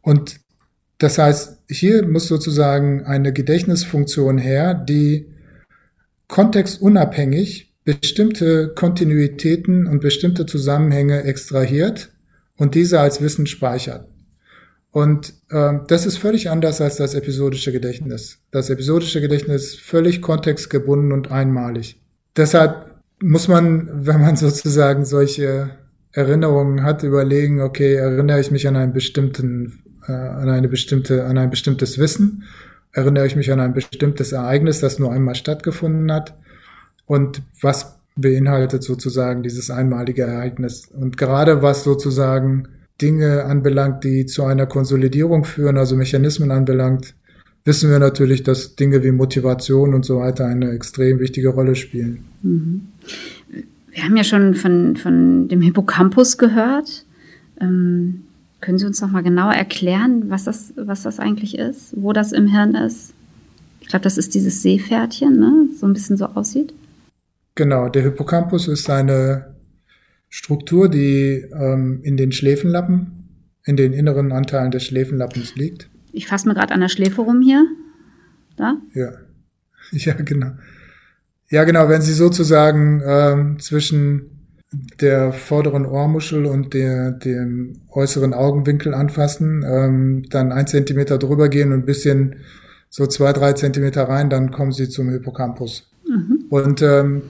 Und 0.00 0.40
das 0.98 1.18
heißt, 1.18 1.58
hier 1.68 2.06
muss 2.06 2.28
sozusagen 2.28 3.04
eine 3.04 3.32
Gedächtnisfunktion 3.32 4.38
her, 4.38 4.74
die 4.74 5.26
kontextunabhängig 6.28 7.74
bestimmte 7.84 8.72
Kontinuitäten 8.74 9.86
und 9.86 10.00
bestimmte 10.00 10.44
Zusammenhänge 10.46 11.22
extrahiert 11.22 12.10
und 12.56 12.74
diese 12.74 13.00
als 13.00 13.20
Wissen 13.20 13.46
speichert. 13.46 14.08
Und 14.90 15.34
äh, 15.50 15.74
das 15.88 16.06
ist 16.06 16.16
völlig 16.16 16.48
anders 16.48 16.80
als 16.80 16.96
das 16.96 17.14
episodische 17.14 17.70
Gedächtnis. 17.70 18.38
Das 18.50 18.70
episodische 18.70 19.20
Gedächtnis 19.20 19.64
ist 19.64 19.80
völlig 19.80 20.22
kontextgebunden 20.22 21.12
und 21.12 21.30
einmalig. 21.30 22.00
Deshalb 22.34 22.94
muss 23.22 23.46
man, 23.46 24.06
wenn 24.06 24.20
man 24.20 24.36
sozusagen 24.36 25.04
solche 25.04 25.70
Erinnerungen 26.12 26.82
hat, 26.82 27.02
überlegen, 27.02 27.60
okay, 27.60 27.94
erinnere 27.94 28.40
ich 28.40 28.50
mich 28.50 28.66
an 28.66 28.76
einen 28.76 28.94
bestimmten, 28.94 29.82
äh, 30.08 30.12
an 30.12 30.48
eine 30.48 30.68
bestimmte, 30.68 31.24
an 31.24 31.38
ein 31.38 31.50
bestimmtes 31.50 31.98
Wissen, 31.98 32.44
erinnere 32.92 33.26
ich 33.26 33.36
mich 33.36 33.52
an 33.52 33.60
ein 33.60 33.74
bestimmtes 33.74 34.32
Ereignis, 34.32 34.80
das 34.80 34.98
nur 34.98 35.12
einmal 35.12 35.34
stattgefunden 35.34 36.10
hat 36.12 36.34
und 37.06 37.42
was 37.60 37.96
beinhaltet 38.16 38.82
sozusagen 38.82 39.42
dieses 39.42 39.70
einmalige 39.70 40.22
Ereignis. 40.22 40.88
Und 40.92 41.16
gerade 41.18 41.62
was 41.62 41.84
sozusagen 41.84 42.68
Dinge 43.00 43.44
anbelangt, 43.44 44.04
die 44.04 44.24
zu 44.24 44.44
einer 44.44 44.66
Konsolidierung 44.66 45.44
führen, 45.44 45.76
also 45.76 45.96
Mechanismen 45.96 46.50
anbelangt, 46.50 47.14
wissen 47.64 47.90
wir 47.90 47.98
natürlich, 47.98 48.42
dass 48.42 48.74
Dinge 48.76 49.04
wie 49.04 49.10
Motivation 49.10 49.92
und 49.92 50.04
so 50.04 50.20
weiter 50.20 50.46
eine 50.46 50.70
extrem 50.70 51.18
wichtige 51.18 51.48
Rolle 51.48 51.74
spielen. 51.74 52.24
Mhm. 52.42 52.88
Wir 53.90 54.04
haben 54.04 54.16
ja 54.16 54.24
schon 54.24 54.54
von, 54.54 54.96
von 54.96 55.48
dem 55.48 55.60
Hippocampus 55.60 56.38
gehört. 56.38 57.04
Ähm, 57.60 58.22
können 58.60 58.78
Sie 58.78 58.86
uns 58.86 59.00
noch 59.00 59.10
mal 59.10 59.22
genauer 59.22 59.52
erklären, 59.52 60.30
was 60.30 60.44
das, 60.44 60.72
was 60.76 61.02
das 61.02 61.20
eigentlich 61.20 61.58
ist, 61.58 61.94
wo 61.96 62.12
das 62.12 62.32
im 62.32 62.46
Hirn 62.46 62.74
ist? 62.74 63.12
Ich 63.80 63.88
glaube, 63.88 64.02
das 64.02 64.18
ist 64.18 64.34
dieses 64.34 64.62
Seepferdchen, 64.62 65.38
ne? 65.38 65.68
so 65.78 65.86
ein 65.86 65.92
bisschen 65.92 66.16
so 66.16 66.26
aussieht. 66.26 66.74
Genau, 67.54 67.88
der 67.88 68.02
Hippocampus 68.02 68.68
ist 68.68 68.90
eine 68.90 69.54
Struktur, 70.28 70.88
die 70.88 71.44
ähm, 71.52 72.00
in 72.02 72.16
den 72.16 72.32
Schläfenlappen, 72.32 73.28
in 73.64 73.76
den 73.76 73.92
inneren 73.92 74.32
Anteilen 74.32 74.70
des 74.70 74.84
Schläfenlappens 74.84 75.54
liegt. 75.54 75.88
Ich 76.12 76.26
fasse 76.26 76.48
mir 76.48 76.54
gerade 76.54 76.74
an 76.74 76.80
der 76.80 76.88
Schläfe 76.88 77.22
rum 77.22 77.40
hier. 77.40 77.66
Da? 78.56 78.76
Ja. 78.94 79.12
Ja, 79.92 80.14
genau. 80.14 80.50
Ja, 81.48 81.62
genau, 81.62 81.88
wenn 81.88 82.02
Sie 82.02 82.12
sozusagen 82.12 83.00
ähm, 83.06 83.60
zwischen 83.60 84.35
der 85.00 85.32
vorderen 85.32 85.86
Ohrmuschel 85.86 86.46
und 86.46 86.74
der, 86.74 87.12
dem 87.12 87.82
äußeren 87.90 88.34
Augenwinkel 88.34 88.94
anfassen, 88.94 89.64
ähm, 89.66 90.24
dann 90.30 90.52
ein 90.52 90.66
Zentimeter 90.66 91.18
drüber 91.18 91.48
gehen 91.48 91.72
und 91.72 91.80
ein 91.80 91.86
bisschen 91.86 92.36
so 92.88 93.06
zwei, 93.06 93.32
drei 93.32 93.52
Zentimeter 93.52 94.04
rein, 94.04 94.30
dann 94.30 94.50
kommen 94.50 94.72
Sie 94.72 94.88
zum 94.88 95.10
Hippocampus. 95.10 95.90
Mhm. 96.08 96.46
Und 96.48 96.82
ähm, 96.82 97.22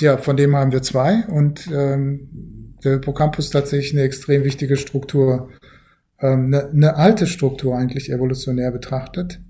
ja, 0.00 0.18
von 0.18 0.36
dem 0.36 0.54
haben 0.56 0.72
wir 0.72 0.82
zwei 0.82 1.24
und 1.28 1.68
ähm, 1.72 2.74
der 2.84 2.92
Hippocampus 2.94 3.46
ist 3.46 3.50
tatsächlich 3.52 3.92
eine 3.92 4.02
extrem 4.02 4.44
wichtige 4.44 4.76
Struktur. 4.76 5.50
Ähm, 6.20 6.46
eine, 6.46 6.68
eine 6.68 6.96
alte 6.96 7.26
Struktur 7.26 7.76
eigentlich 7.76 8.10
evolutionär 8.10 8.70
betrachtet, 8.70 9.40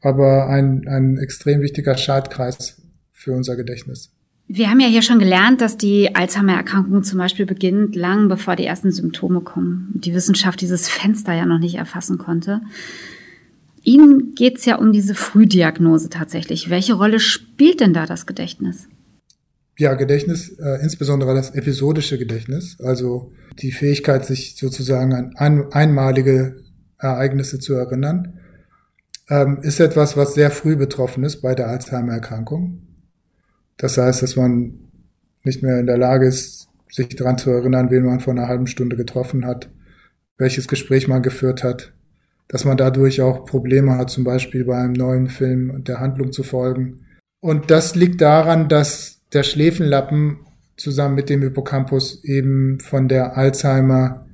aber 0.00 0.48
ein, 0.48 0.86
ein 0.88 1.18
extrem 1.18 1.60
wichtiger 1.60 1.96
Schaltkreis 1.96 2.82
für 3.12 3.32
unser 3.32 3.56
Gedächtnis. 3.56 4.12
Wir 4.50 4.70
haben 4.70 4.80
ja 4.80 4.86
hier 4.86 5.02
schon 5.02 5.18
gelernt, 5.18 5.60
dass 5.60 5.76
die 5.76 6.16
Alzheimer-Erkrankung 6.16 7.02
zum 7.02 7.18
Beispiel 7.18 7.44
beginnt, 7.44 7.94
lang 7.94 8.28
bevor 8.28 8.56
die 8.56 8.64
ersten 8.64 8.90
Symptome 8.90 9.42
kommen. 9.42 9.92
Die 9.94 10.14
Wissenschaft 10.14 10.62
dieses 10.62 10.88
Fenster 10.88 11.34
ja 11.34 11.44
noch 11.44 11.58
nicht 11.58 11.74
erfassen 11.74 12.16
konnte. 12.16 12.62
Ihnen 13.82 14.34
geht 14.34 14.56
es 14.56 14.64
ja 14.64 14.76
um 14.76 14.90
diese 14.90 15.14
Frühdiagnose 15.14 16.08
tatsächlich. 16.08 16.70
Welche 16.70 16.94
Rolle 16.94 17.20
spielt 17.20 17.80
denn 17.80 17.92
da 17.92 18.06
das 18.06 18.24
Gedächtnis? 18.24 18.88
Ja, 19.76 19.94
Gedächtnis, 19.94 20.48
äh, 20.58 20.82
insbesondere 20.82 21.34
das 21.34 21.50
episodische 21.50 22.18
Gedächtnis, 22.18 22.78
also 22.80 23.32
die 23.60 23.70
Fähigkeit, 23.70 24.24
sich 24.24 24.56
sozusagen 24.56 25.12
an 25.12 25.32
ein, 25.36 25.72
einmalige 25.72 26.64
Ereignisse 26.98 27.60
zu 27.60 27.74
erinnern, 27.74 28.40
ähm, 29.28 29.58
ist 29.60 29.78
etwas, 29.78 30.16
was 30.16 30.32
sehr 30.32 30.50
früh 30.50 30.74
betroffen 30.74 31.22
ist 31.22 31.42
bei 31.42 31.54
der 31.54 31.68
Alzheimer-Erkrankung. 31.68 32.87
Das 33.78 33.96
heißt, 33.96 34.22
dass 34.22 34.36
man 34.36 34.74
nicht 35.44 35.62
mehr 35.62 35.80
in 35.80 35.86
der 35.86 35.98
Lage 35.98 36.26
ist, 36.26 36.68
sich 36.90 37.08
daran 37.08 37.38
zu 37.38 37.50
erinnern, 37.50 37.90
wen 37.90 38.04
man 38.04 38.20
vor 38.20 38.34
einer 38.34 38.48
halben 38.48 38.66
Stunde 38.66 38.96
getroffen 38.96 39.46
hat, 39.46 39.70
welches 40.36 40.68
Gespräch 40.68 41.08
man 41.08 41.22
geführt 41.22 41.64
hat, 41.64 41.92
dass 42.48 42.64
man 42.64 42.76
dadurch 42.76 43.20
auch 43.20 43.44
Probleme 43.44 43.96
hat, 43.96 44.10
zum 44.10 44.24
Beispiel 44.24 44.64
bei 44.64 44.76
einem 44.76 44.94
neuen 44.94 45.28
Film 45.28 45.84
der 45.84 46.00
Handlung 46.00 46.32
zu 46.32 46.42
folgen. 46.42 47.06
Und 47.40 47.70
das 47.70 47.94
liegt 47.94 48.20
daran, 48.20 48.68
dass 48.68 49.22
der 49.32 49.42
Schläfenlappen 49.42 50.38
zusammen 50.76 51.14
mit 51.14 51.28
dem 51.28 51.42
Hippocampus 51.42 52.24
eben 52.24 52.80
von 52.80 53.08
der 53.08 53.36
Alzheimer 53.36 54.26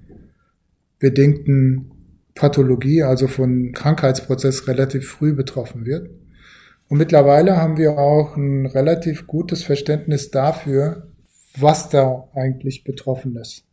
bedingten 0.98 1.90
Pathologie, 2.34 3.02
also 3.02 3.26
von 3.26 3.72
Krankheitsprozess 3.72 4.68
relativ 4.68 5.08
früh 5.08 5.32
betroffen 5.32 5.84
wird. 5.84 6.10
Und 6.88 6.98
mittlerweile 6.98 7.56
haben 7.56 7.76
wir 7.76 7.98
auch 7.98 8.36
ein 8.36 8.66
relativ 8.66 9.26
gutes 9.26 9.62
Verständnis 9.62 10.30
dafür, 10.30 11.08
was 11.56 11.88
da 11.88 12.28
eigentlich 12.34 12.84
betroffen 12.84 13.36
ist, 13.36 13.64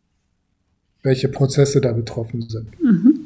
welche 1.02 1.28
Prozesse 1.28 1.80
da 1.80 1.92
betroffen 1.92 2.42
sind. 2.48 2.68
Mhm. 2.82 3.20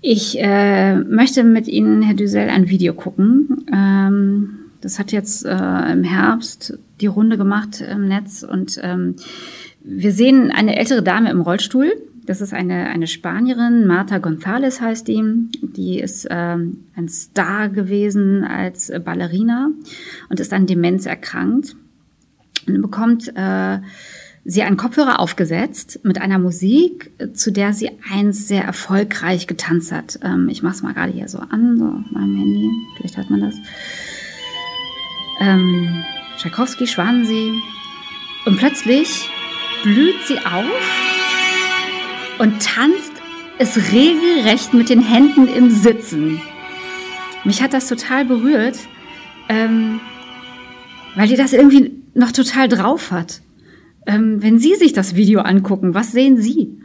Ich 0.00 0.36
äh, 0.40 0.96
möchte 0.96 1.44
mit 1.44 1.68
Ihnen, 1.68 2.02
Herr 2.02 2.14
Düsel, 2.14 2.48
ein 2.48 2.68
Video 2.68 2.92
gucken. 2.92 3.66
Ähm 3.72 4.58
das 4.82 4.98
hat 4.98 5.12
jetzt 5.12 5.46
äh, 5.46 5.92
im 5.92 6.02
Herbst 6.02 6.76
die 7.00 7.06
Runde 7.06 7.38
gemacht 7.38 7.80
im 7.80 8.08
Netz 8.08 8.42
und 8.42 8.78
ähm, 8.82 9.14
wir 9.80 10.12
sehen 10.12 10.50
eine 10.50 10.76
ältere 10.76 11.02
Dame 11.02 11.30
im 11.30 11.40
Rollstuhl. 11.40 11.92
Das 12.24 12.40
ist 12.40 12.54
eine, 12.54 12.86
eine 12.86 13.08
Spanierin, 13.08 13.86
Marta 13.86 14.16
González 14.16 14.80
heißt 14.80 15.08
die. 15.08 15.22
Die 15.60 15.98
ist 15.98 16.26
ähm, 16.30 16.84
ein 16.94 17.08
Star 17.08 17.68
gewesen 17.68 18.44
als 18.44 18.92
Ballerina 19.04 19.70
und 20.28 20.38
ist 20.38 20.52
an 20.52 20.66
Demenz 20.66 21.06
erkrankt. 21.06 21.74
Und 22.68 22.80
bekommt 22.80 23.32
äh, 23.34 23.80
sie 24.44 24.62
einen 24.62 24.76
Kopfhörer 24.76 25.18
aufgesetzt 25.18 26.00
mit 26.04 26.20
einer 26.20 26.38
Musik, 26.38 27.10
zu 27.34 27.50
der 27.50 27.72
sie 27.72 27.90
einst 28.12 28.46
sehr 28.46 28.62
erfolgreich 28.62 29.48
getanzt 29.48 29.90
hat. 29.90 30.20
Ähm, 30.22 30.48
ich 30.48 30.62
mache 30.62 30.74
es 30.74 30.82
mal 30.82 30.94
gerade 30.94 31.12
hier 31.12 31.28
so 31.28 31.38
an, 31.38 31.76
so 31.76 31.86
auf 31.86 32.10
meinem 32.12 32.36
Handy. 32.36 32.70
Vielleicht 32.96 33.16
hört 33.16 33.30
man 33.30 33.40
das 33.40 33.54
ähm, 35.40 36.04
Tchaikovsky, 36.38 36.86
Schwanensee. 36.86 37.52
Und 38.46 38.58
plötzlich 38.58 39.28
blüht 39.82 40.20
sie 40.26 40.38
auf 40.38 41.21
und 42.42 42.60
tanzt 42.60 43.12
es 43.60 43.92
regelrecht 43.92 44.74
mit 44.74 44.88
den 44.88 45.00
Händen 45.00 45.46
im 45.46 45.70
Sitzen. 45.70 46.40
Mich 47.44 47.62
hat 47.62 47.72
das 47.72 47.86
total 47.86 48.24
berührt, 48.24 48.76
ähm, 49.48 50.00
weil 51.14 51.28
die 51.28 51.36
das 51.36 51.52
irgendwie 51.52 51.92
noch 52.14 52.32
total 52.32 52.68
drauf 52.68 53.12
hat. 53.12 53.42
Ähm, 54.08 54.42
wenn 54.42 54.58
Sie 54.58 54.74
sich 54.74 54.92
das 54.92 55.14
Video 55.14 55.40
angucken, 55.42 55.94
was 55.94 56.10
sehen 56.10 56.42
Sie? 56.42 56.80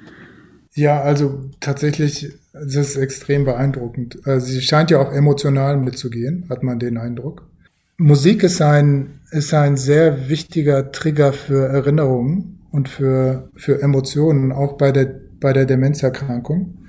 Ja, 0.76 1.02
also 1.02 1.50
tatsächlich, 1.60 2.34
das 2.54 2.76
ist 2.76 2.98
extrem 2.98 3.44
beeindruckend. 3.44 4.20
Äh, 4.28 4.40
sie 4.40 4.62
scheint 4.62 4.92
ja 4.92 5.00
auch 5.00 5.12
emotional 5.12 5.78
mitzugehen, 5.78 6.46
hat 6.52 6.62
man 6.62 6.78
den 6.78 7.00
Eindruck. 7.00 7.48
Musik 7.98 8.44
ist 8.44 8.62
ein, 8.62 9.22
ist 9.32 9.56
ein 9.56 9.76
sehr 9.76 10.30
wichtiger 10.30 10.92
Trigger 10.92 11.34
für 11.34 11.66
Erinnerungen. 11.66 12.54
und 12.70 12.90
für, 12.90 13.50
für 13.56 13.82
Emotionen, 13.82 14.52
auch 14.52 14.78
bei 14.78 14.92
der, 14.92 15.27
bei 15.40 15.54
der 15.54 15.66
Demenzerkrankung. 15.66 16.80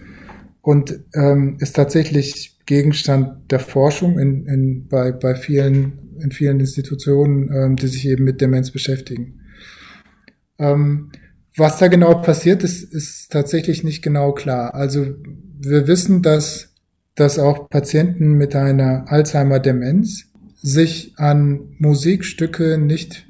Und 0.60 1.00
ähm, 1.14 1.56
ist 1.60 1.76
tatsächlich 1.76 2.58
Gegenstand 2.66 3.50
der 3.50 3.60
Forschung 3.60 4.18
in, 4.18 4.46
in, 4.46 4.88
bei, 4.88 5.12
bei 5.12 5.34
vielen, 5.34 6.18
in 6.20 6.30
vielen 6.30 6.60
Institutionen, 6.60 7.50
ähm, 7.52 7.76
die 7.76 7.86
sich 7.86 8.06
eben 8.06 8.24
mit 8.24 8.40
Demenz 8.40 8.70
beschäftigen. 8.70 9.40
Ähm, 10.58 11.10
was 11.56 11.78
da 11.78 11.88
genau 11.88 12.14
passiert 12.20 12.62
ist, 12.62 12.82
ist 12.92 13.32
tatsächlich 13.32 13.82
nicht 13.82 14.02
genau 14.02 14.32
klar. 14.32 14.74
Also 14.74 15.06
wir 15.58 15.86
wissen, 15.88 16.22
dass, 16.22 16.74
dass 17.14 17.38
auch 17.38 17.68
Patienten 17.68 18.34
mit 18.34 18.54
einer 18.54 19.10
Alzheimer-Demenz 19.10 20.26
sich 20.60 21.14
an 21.16 21.74
Musikstücke 21.78 22.78
nicht 22.78 23.26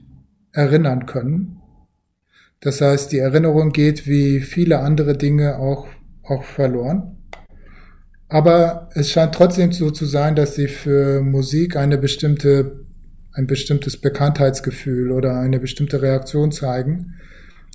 erinnern 0.52 1.06
können. 1.06 1.57
Das 2.60 2.80
heißt, 2.80 3.12
die 3.12 3.18
Erinnerung 3.18 3.70
geht 3.70 4.06
wie 4.06 4.40
viele 4.40 4.80
andere 4.80 5.16
Dinge 5.16 5.58
auch, 5.58 5.86
auch 6.24 6.42
verloren. 6.42 7.16
Aber 8.28 8.90
es 8.94 9.10
scheint 9.10 9.34
trotzdem 9.34 9.72
so 9.72 9.90
zu 9.90 10.04
sein, 10.04 10.34
dass 10.36 10.54
sie 10.54 10.68
für 10.68 11.22
Musik 11.22 11.76
eine 11.76 11.96
bestimmte, 11.96 12.84
ein 13.32 13.46
bestimmtes 13.46 13.96
Bekanntheitsgefühl 13.96 15.12
oder 15.12 15.38
eine 15.38 15.60
bestimmte 15.60 16.02
Reaktion 16.02 16.52
zeigen. 16.52 17.14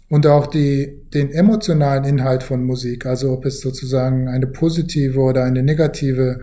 Und 0.10 0.28
auch 0.28 0.46
die, 0.46 1.02
den 1.14 1.32
emotionalen 1.32 2.04
Inhalt 2.04 2.44
von 2.44 2.64
Musik, 2.64 3.06
also 3.08 3.32
ob 3.32 3.46
es 3.46 3.62
sozusagen 3.62 4.28
eine 4.28 4.46
positive 4.46 5.20
oder 5.20 5.44
eine 5.44 5.64
negative, 5.64 6.42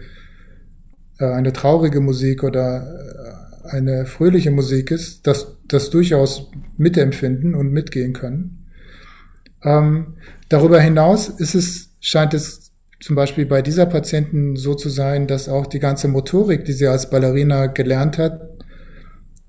äh, 1.18 1.26
eine 1.26 1.52
traurige 1.52 2.00
Musik 2.00 2.42
oder 2.42 2.82
äh, 2.82 3.68
eine 3.68 4.06
fröhliche 4.06 4.50
Musik 4.50 4.90
ist, 4.90 5.24
das, 5.28 5.59
das 5.72 5.90
durchaus 5.90 6.50
mitempfinden 6.76 7.54
und 7.54 7.72
mitgehen 7.72 8.12
können. 8.12 8.66
Ähm, 9.62 10.16
darüber 10.48 10.80
hinaus 10.80 11.28
ist 11.28 11.54
es, 11.54 11.90
scheint 12.00 12.34
es 12.34 12.72
zum 13.00 13.16
Beispiel 13.16 13.46
bei 13.46 13.62
dieser 13.62 13.86
Patienten 13.86 14.56
so 14.56 14.74
zu 14.74 14.88
sein, 14.88 15.26
dass 15.26 15.48
auch 15.48 15.66
die 15.66 15.78
ganze 15.78 16.08
Motorik, 16.08 16.64
die 16.64 16.72
sie 16.72 16.86
als 16.86 17.08
Ballerina 17.08 17.66
gelernt 17.66 18.18
hat, 18.18 18.40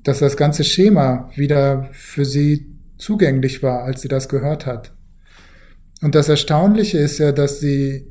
dass 0.04 0.20
das 0.20 0.38
ganze 0.38 0.64
Schema 0.64 1.30
wieder 1.36 1.90
für 1.92 2.26
sie 2.26 2.68
zugänglich 2.98 3.62
war, 3.62 3.84
als 3.84 4.02
sie 4.02 4.08
das 4.08 4.30
gehört 4.30 4.66
hat. 4.66 4.94
Und 6.02 6.16
das 6.16 6.30
Erstaunliche 6.30 6.98
ist 6.98 7.20
ja, 7.20 7.32
dass 7.32 7.60
sie, 7.60 8.08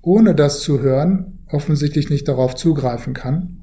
ohne 0.00 0.34
das 0.34 0.60
zu 0.60 0.80
hören, 0.80 1.40
offensichtlich 1.48 2.10
nicht 2.10 2.28
darauf 2.28 2.54
zugreifen 2.54 3.14
kann. 3.14 3.60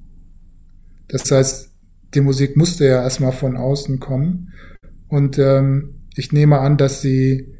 Das 1.08 1.30
heißt, 1.30 1.71
die 2.14 2.22
Musik 2.22 2.58
musste 2.58 2.86
ja 2.86 3.04
erstmal 3.04 3.32
von 3.32 3.58
außen 3.58 4.00
kommen. 4.00 4.54
Und 5.08 5.38
ähm, 5.40 6.02
ich 6.16 6.32
nehme 6.32 6.60
an, 6.60 6.78
dass 6.78 7.02
sie 7.02 7.56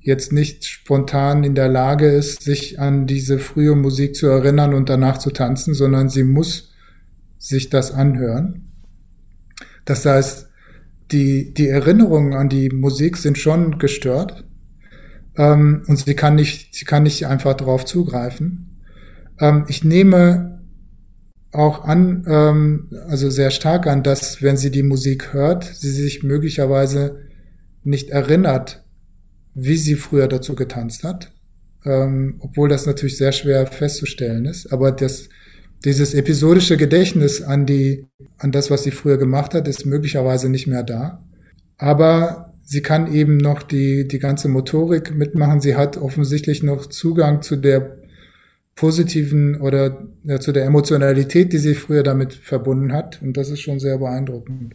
jetzt 0.00 0.32
nicht 0.32 0.64
spontan 0.64 1.44
in 1.44 1.54
der 1.54 1.68
Lage 1.68 2.06
ist, 2.06 2.42
sich 2.42 2.80
an 2.80 3.06
diese 3.06 3.38
frühe 3.38 3.76
Musik 3.76 4.16
zu 4.16 4.26
erinnern 4.26 4.74
und 4.74 4.88
danach 4.88 5.18
zu 5.18 5.30
tanzen, 5.30 5.74
sondern 5.74 6.08
sie 6.08 6.24
muss 6.24 6.72
sich 7.38 7.70
das 7.70 7.92
anhören. 7.92 8.72
Das 9.84 10.04
heißt, 10.04 10.48
die, 11.12 11.54
die 11.54 11.68
Erinnerungen 11.68 12.34
an 12.34 12.48
die 12.48 12.70
Musik 12.70 13.16
sind 13.16 13.38
schon 13.38 13.78
gestört 13.78 14.44
ähm, 15.36 15.82
und 15.86 15.98
sie 15.98 16.14
kann 16.14 16.34
nicht, 16.34 16.74
sie 16.74 16.84
kann 16.84 17.04
nicht 17.04 17.26
einfach 17.26 17.54
darauf 17.54 17.84
zugreifen. 17.84 18.80
Ähm, 19.38 19.64
ich 19.68 19.84
nehme 19.84 20.51
auch 21.52 21.84
an, 21.84 22.24
ähm, 22.26 22.88
also 23.08 23.30
sehr 23.30 23.50
stark 23.50 23.86
an, 23.86 24.02
dass 24.02 24.42
wenn 24.42 24.56
sie 24.56 24.70
die 24.70 24.82
Musik 24.82 25.32
hört, 25.32 25.64
sie 25.64 25.90
sich 25.90 26.22
möglicherweise 26.22 27.20
nicht 27.84 28.10
erinnert 28.10 28.82
wie 29.54 29.76
sie 29.76 29.94
früher 29.94 30.28
dazu 30.28 30.54
getanzt 30.54 31.04
hat, 31.04 31.32
ähm, 31.84 32.36
obwohl 32.40 32.68
das 32.68 32.86
natürlich 32.86 33.16
sehr 33.16 33.32
schwer 33.32 33.66
festzustellen 33.66 34.46
ist. 34.46 34.72
Aber 34.72 34.92
das, 34.92 35.28
dieses 35.84 36.14
episodische 36.14 36.76
Gedächtnis 36.76 37.42
an 37.42 37.66
die, 37.66 38.06
an 38.38 38.52
das, 38.52 38.70
was 38.70 38.84
sie 38.84 38.90
früher 38.90 39.18
gemacht 39.18 39.54
hat, 39.54 39.68
ist 39.68 39.84
möglicherweise 39.84 40.48
nicht 40.48 40.66
mehr 40.66 40.82
da. 40.82 41.24
Aber 41.76 42.54
sie 42.64 42.82
kann 42.82 43.12
eben 43.12 43.36
noch 43.36 43.62
die, 43.62 44.06
die 44.06 44.18
ganze 44.18 44.48
Motorik 44.48 45.14
mitmachen. 45.14 45.60
Sie 45.60 45.76
hat 45.76 45.96
offensichtlich 45.96 46.62
noch 46.62 46.86
Zugang 46.86 47.42
zu 47.42 47.56
der 47.56 47.98
positiven 48.74 49.60
oder 49.60 50.02
ja, 50.24 50.40
zu 50.40 50.52
der 50.52 50.64
Emotionalität, 50.64 51.52
die 51.52 51.58
sie 51.58 51.74
früher 51.74 52.02
damit 52.02 52.34
verbunden 52.34 52.92
hat. 52.92 53.20
Und 53.22 53.36
das 53.36 53.50
ist 53.50 53.60
schon 53.60 53.78
sehr 53.78 53.98
beeindruckend. 53.98 54.74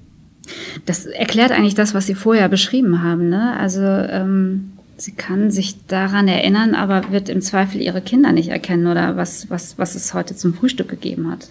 Das 0.85 1.05
erklärt 1.05 1.51
eigentlich 1.51 1.75
das, 1.75 1.93
was 1.93 2.07
Sie 2.07 2.15
vorher 2.15 2.47
beschrieben 2.47 3.03
haben. 3.03 3.29
Ne? 3.29 3.57
Also 3.57 3.81
ähm, 3.81 4.71
sie 4.97 5.11
kann 5.11 5.51
sich 5.51 5.85
daran 5.87 6.27
erinnern, 6.27 6.73
aber 6.73 7.11
wird 7.11 7.29
im 7.29 7.41
Zweifel 7.41 7.81
ihre 7.81 8.01
Kinder 8.01 8.31
nicht 8.31 8.49
erkennen 8.49 8.87
oder 8.87 9.17
was, 9.17 9.49
was, 9.49 9.77
was 9.77 9.95
es 9.95 10.13
heute 10.13 10.35
zum 10.35 10.53
Frühstück 10.53 10.89
gegeben 10.89 11.29
hat. 11.29 11.49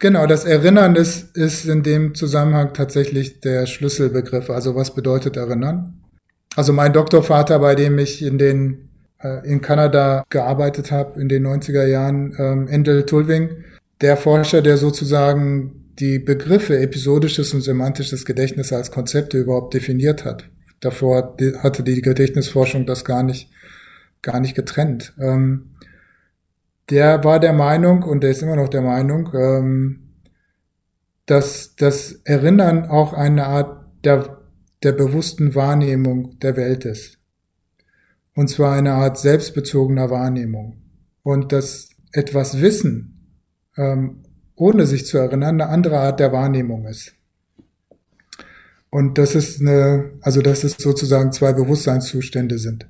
Genau, 0.00 0.26
das 0.26 0.44
Erinnern 0.44 0.96
ist, 0.96 1.36
ist 1.36 1.64
in 1.66 1.82
dem 1.82 2.14
Zusammenhang 2.14 2.72
tatsächlich 2.74 3.40
der 3.40 3.66
Schlüsselbegriff. 3.66 4.50
Also 4.50 4.74
was 4.74 4.94
bedeutet 4.94 5.36
Erinnern? 5.36 5.94
Also 6.56 6.72
mein 6.72 6.92
Doktorvater, 6.92 7.58
bei 7.58 7.74
dem 7.74 7.98
ich 7.98 8.22
in 8.22 8.36
den 8.36 8.88
äh, 9.22 9.46
in 9.46 9.60
Kanada 9.60 10.24
gearbeitet 10.30 10.90
habe 10.90 11.20
in 11.20 11.28
den 11.28 11.46
90er 11.46 11.86
Jahren, 11.86 12.34
ähm, 12.38 12.68
Endel 12.68 13.06
Tulving, 13.06 13.64
der 14.00 14.16
Forscher, 14.16 14.62
der 14.62 14.76
sozusagen 14.76 15.94
die 15.98 16.18
Begriffe 16.18 16.78
episodisches 16.78 17.54
und 17.54 17.60
semantisches 17.60 18.24
Gedächtnis 18.24 18.72
als 18.72 18.90
Konzepte 18.90 19.38
überhaupt 19.38 19.74
definiert 19.74 20.24
hat. 20.24 20.48
Davor 20.80 21.36
hatte 21.58 21.82
die 21.82 22.02
Gedächtnisforschung 22.02 22.86
das 22.86 23.04
gar 23.04 23.22
nicht, 23.22 23.50
gar 24.20 24.40
nicht 24.40 24.54
getrennt. 24.54 25.14
Ähm, 25.20 25.76
der 26.90 27.22
war 27.24 27.38
der 27.38 27.52
Meinung, 27.52 28.02
und 28.02 28.22
der 28.22 28.30
ist 28.30 28.42
immer 28.42 28.56
noch 28.56 28.68
der 28.68 28.82
Meinung, 28.82 29.30
ähm, 29.34 30.02
dass 31.26 31.76
das 31.76 32.20
Erinnern 32.24 32.86
auch 32.86 33.12
eine 33.12 33.46
Art 33.46 33.86
der, 34.04 34.40
der 34.82 34.92
bewussten 34.92 35.54
Wahrnehmung 35.54 36.38
der 36.40 36.56
Welt 36.56 36.84
ist. 36.84 37.21
Und 38.34 38.48
zwar 38.48 38.74
eine 38.74 38.94
Art 38.94 39.18
selbstbezogener 39.18 40.10
Wahrnehmung. 40.10 40.76
Und 41.22 41.52
dass 41.52 41.90
etwas 42.12 42.60
Wissen 42.60 43.12
ähm, 43.76 44.22
ohne 44.54 44.86
sich 44.86 45.06
zu 45.06 45.18
erinnern, 45.18 45.60
eine 45.60 45.68
andere 45.68 45.98
Art 45.98 46.20
der 46.20 46.32
Wahrnehmung 46.32 46.86
ist. 46.86 47.14
Und 48.90 49.16
das 49.16 49.34
ist 49.34 49.60
eine, 49.60 50.12
also 50.20 50.42
dass 50.42 50.64
es 50.64 50.74
sozusagen 50.74 51.32
zwei 51.32 51.52
Bewusstseinszustände 51.52 52.58
sind. 52.58 52.86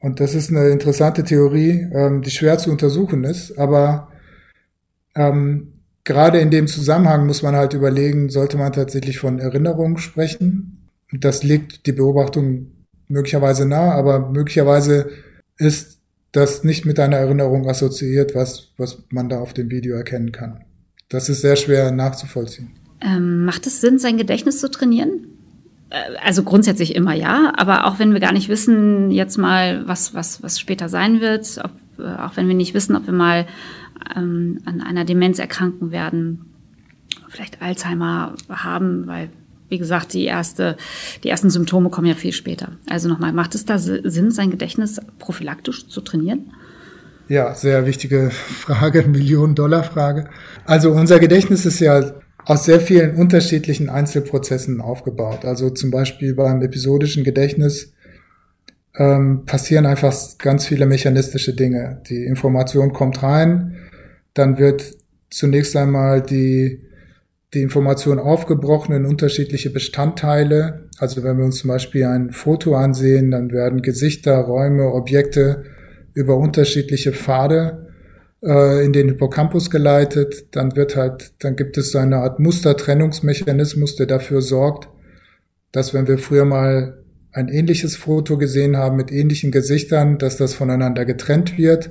Und 0.00 0.20
das 0.20 0.34
ist 0.34 0.50
eine 0.50 0.68
interessante 0.68 1.24
Theorie, 1.24 1.88
ähm, 1.92 2.22
die 2.22 2.30
schwer 2.30 2.58
zu 2.58 2.70
untersuchen 2.70 3.24
ist, 3.24 3.56
aber 3.56 4.08
ähm, 5.14 5.72
gerade 6.04 6.40
in 6.40 6.50
dem 6.50 6.66
Zusammenhang 6.66 7.26
muss 7.26 7.42
man 7.42 7.56
halt 7.56 7.72
überlegen, 7.72 8.28
sollte 8.28 8.58
man 8.58 8.72
tatsächlich 8.72 9.18
von 9.18 9.38
Erinnerung 9.38 9.96
sprechen? 9.98 10.90
Das 11.12 11.42
liegt 11.42 11.86
die 11.86 11.92
Beobachtung 11.92 12.72
möglicherweise 13.08 13.66
nah, 13.66 13.92
aber 13.92 14.30
möglicherweise 14.30 15.10
ist 15.58 15.98
das 16.32 16.64
nicht 16.64 16.84
mit 16.84 17.00
einer 17.00 17.16
Erinnerung 17.16 17.68
assoziiert, 17.68 18.34
was, 18.34 18.72
was 18.76 19.02
man 19.10 19.28
da 19.28 19.38
auf 19.38 19.54
dem 19.54 19.70
Video 19.70 19.96
erkennen 19.96 20.32
kann. 20.32 20.64
Das 21.08 21.28
ist 21.28 21.40
sehr 21.40 21.56
schwer 21.56 21.92
nachzuvollziehen. 21.92 22.72
Ähm, 23.00 23.44
macht 23.44 23.66
es 23.66 23.80
Sinn, 23.80 23.98
sein 23.98 24.18
Gedächtnis 24.18 24.60
zu 24.60 24.70
trainieren? 24.70 25.26
Äh, 25.90 26.16
also 26.22 26.42
grundsätzlich 26.42 26.94
immer 26.94 27.14
ja, 27.14 27.52
aber 27.56 27.86
auch 27.86 27.98
wenn 27.98 28.12
wir 28.12 28.20
gar 28.20 28.32
nicht 28.32 28.48
wissen, 28.48 29.10
jetzt 29.10 29.36
mal, 29.36 29.86
was, 29.86 30.14
was, 30.14 30.42
was 30.42 30.58
später 30.58 30.88
sein 30.88 31.20
wird, 31.20 31.58
ob, 31.62 31.70
äh, 31.98 32.20
auch 32.20 32.36
wenn 32.36 32.48
wir 32.48 32.54
nicht 32.54 32.74
wissen, 32.74 32.96
ob 32.96 33.06
wir 33.06 33.14
mal 33.14 33.46
ähm, 34.14 34.60
an 34.64 34.80
einer 34.80 35.04
Demenz 35.04 35.38
erkranken 35.38 35.90
werden, 35.90 36.46
vielleicht 37.28 37.62
Alzheimer 37.62 38.34
haben, 38.48 39.06
weil, 39.06 39.30
wie 39.68 39.78
gesagt, 39.78 40.12
die, 40.12 40.24
erste, 40.24 40.76
die 41.24 41.28
ersten 41.28 41.50
Symptome 41.50 41.90
kommen 41.90 42.06
ja 42.06 42.14
viel 42.14 42.32
später. 42.32 42.72
Also 42.88 43.08
nochmal, 43.08 43.32
macht 43.32 43.54
es 43.54 43.64
da 43.64 43.78
Sinn, 43.78 44.30
sein 44.30 44.50
Gedächtnis 44.50 45.00
prophylaktisch 45.18 45.88
zu 45.88 46.00
trainieren? 46.00 46.52
Ja, 47.28 47.54
sehr 47.54 47.86
wichtige 47.86 48.30
Frage, 48.30 49.02
Millionen-Dollar-Frage. 49.08 50.28
Also 50.64 50.92
unser 50.92 51.18
Gedächtnis 51.18 51.66
ist 51.66 51.80
ja 51.80 52.12
aus 52.44 52.64
sehr 52.64 52.80
vielen 52.80 53.16
unterschiedlichen 53.16 53.88
Einzelprozessen 53.88 54.80
aufgebaut. 54.80 55.44
Also 55.44 55.70
zum 55.70 55.90
Beispiel 55.90 56.34
beim 56.34 56.62
episodischen 56.62 57.24
Gedächtnis 57.24 57.92
ähm, 58.96 59.44
passieren 59.46 59.84
einfach 59.84 60.14
ganz 60.38 60.66
viele 60.66 60.86
mechanistische 60.86 61.54
Dinge. 61.54 62.00
Die 62.08 62.24
Information 62.24 62.92
kommt 62.92 63.22
rein, 63.22 63.76
dann 64.34 64.58
wird 64.58 64.92
zunächst 65.30 65.76
einmal 65.76 66.22
die, 66.22 66.80
die 67.54 67.62
Information 67.62 68.18
aufgebrochen 68.18 68.94
in 68.94 69.06
unterschiedliche 69.06 69.70
Bestandteile. 69.70 70.88
Also 70.98 71.22
wenn 71.22 71.38
wir 71.38 71.44
uns 71.44 71.58
zum 71.58 71.68
Beispiel 71.68 72.04
ein 72.04 72.30
Foto 72.30 72.74
ansehen, 72.74 73.30
dann 73.30 73.52
werden 73.52 73.82
Gesichter, 73.82 74.36
Räume, 74.38 74.92
Objekte 74.92 75.64
über 76.12 76.36
unterschiedliche 76.36 77.12
Pfade 77.12 77.86
äh, 78.42 78.84
in 78.84 78.92
den 78.92 79.08
Hippocampus 79.08 79.70
geleitet. 79.70 80.56
Dann 80.56 80.74
wird 80.76 80.96
halt, 80.96 81.34
dann 81.44 81.56
gibt 81.56 81.78
es 81.78 81.92
so 81.92 81.98
eine 81.98 82.18
Art 82.18 82.40
Mustertrennungsmechanismus, 82.40 83.96
der 83.96 84.06
dafür 84.06 84.42
sorgt, 84.42 84.88
dass 85.72 85.94
wenn 85.94 86.08
wir 86.08 86.18
früher 86.18 86.44
mal 86.44 87.02
ein 87.32 87.48
ähnliches 87.48 87.96
Foto 87.96 88.38
gesehen 88.38 88.76
haben 88.76 88.96
mit 88.96 89.12
ähnlichen 89.12 89.52
Gesichtern, 89.52 90.18
dass 90.18 90.38
das 90.38 90.54
voneinander 90.54 91.04
getrennt 91.04 91.58
wird. 91.58 91.90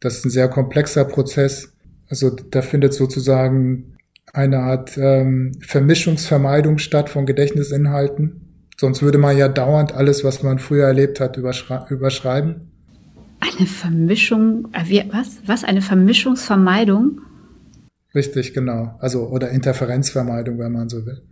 Das 0.00 0.16
ist 0.16 0.24
ein 0.24 0.30
sehr 0.30 0.48
komplexer 0.48 1.04
Prozess. 1.04 1.74
Also 2.08 2.30
da 2.30 2.62
findet 2.62 2.94
sozusagen 2.94 3.93
eine 4.34 4.58
Art 4.58 4.98
ähm, 4.98 5.52
Vermischungsvermeidung 5.60 6.78
statt 6.78 7.08
von 7.08 7.24
Gedächtnisinhalten. 7.24 8.68
Sonst 8.76 9.00
würde 9.02 9.18
man 9.18 9.38
ja 9.38 9.48
dauernd 9.48 9.94
alles, 9.94 10.24
was 10.24 10.42
man 10.42 10.58
früher 10.58 10.86
erlebt 10.86 11.20
hat, 11.20 11.36
überschreiben. 11.36 12.72
Eine 13.40 13.66
Vermischung, 13.66 14.68
äh, 14.72 15.04
was? 15.10 15.38
Was? 15.46 15.64
Eine 15.64 15.82
Vermischungsvermeidung? 15.82 17.20
Richtig, 18.14 18.52
genau. 18.54 18.96
Also, 18.98 19.28
oder 19.28 19.50
Interferenzvermeidung, 19.50 20.58
wenn 20.58 20.72
man 20.72 20.88
so 20.88 21.06
will. 21.06 21.22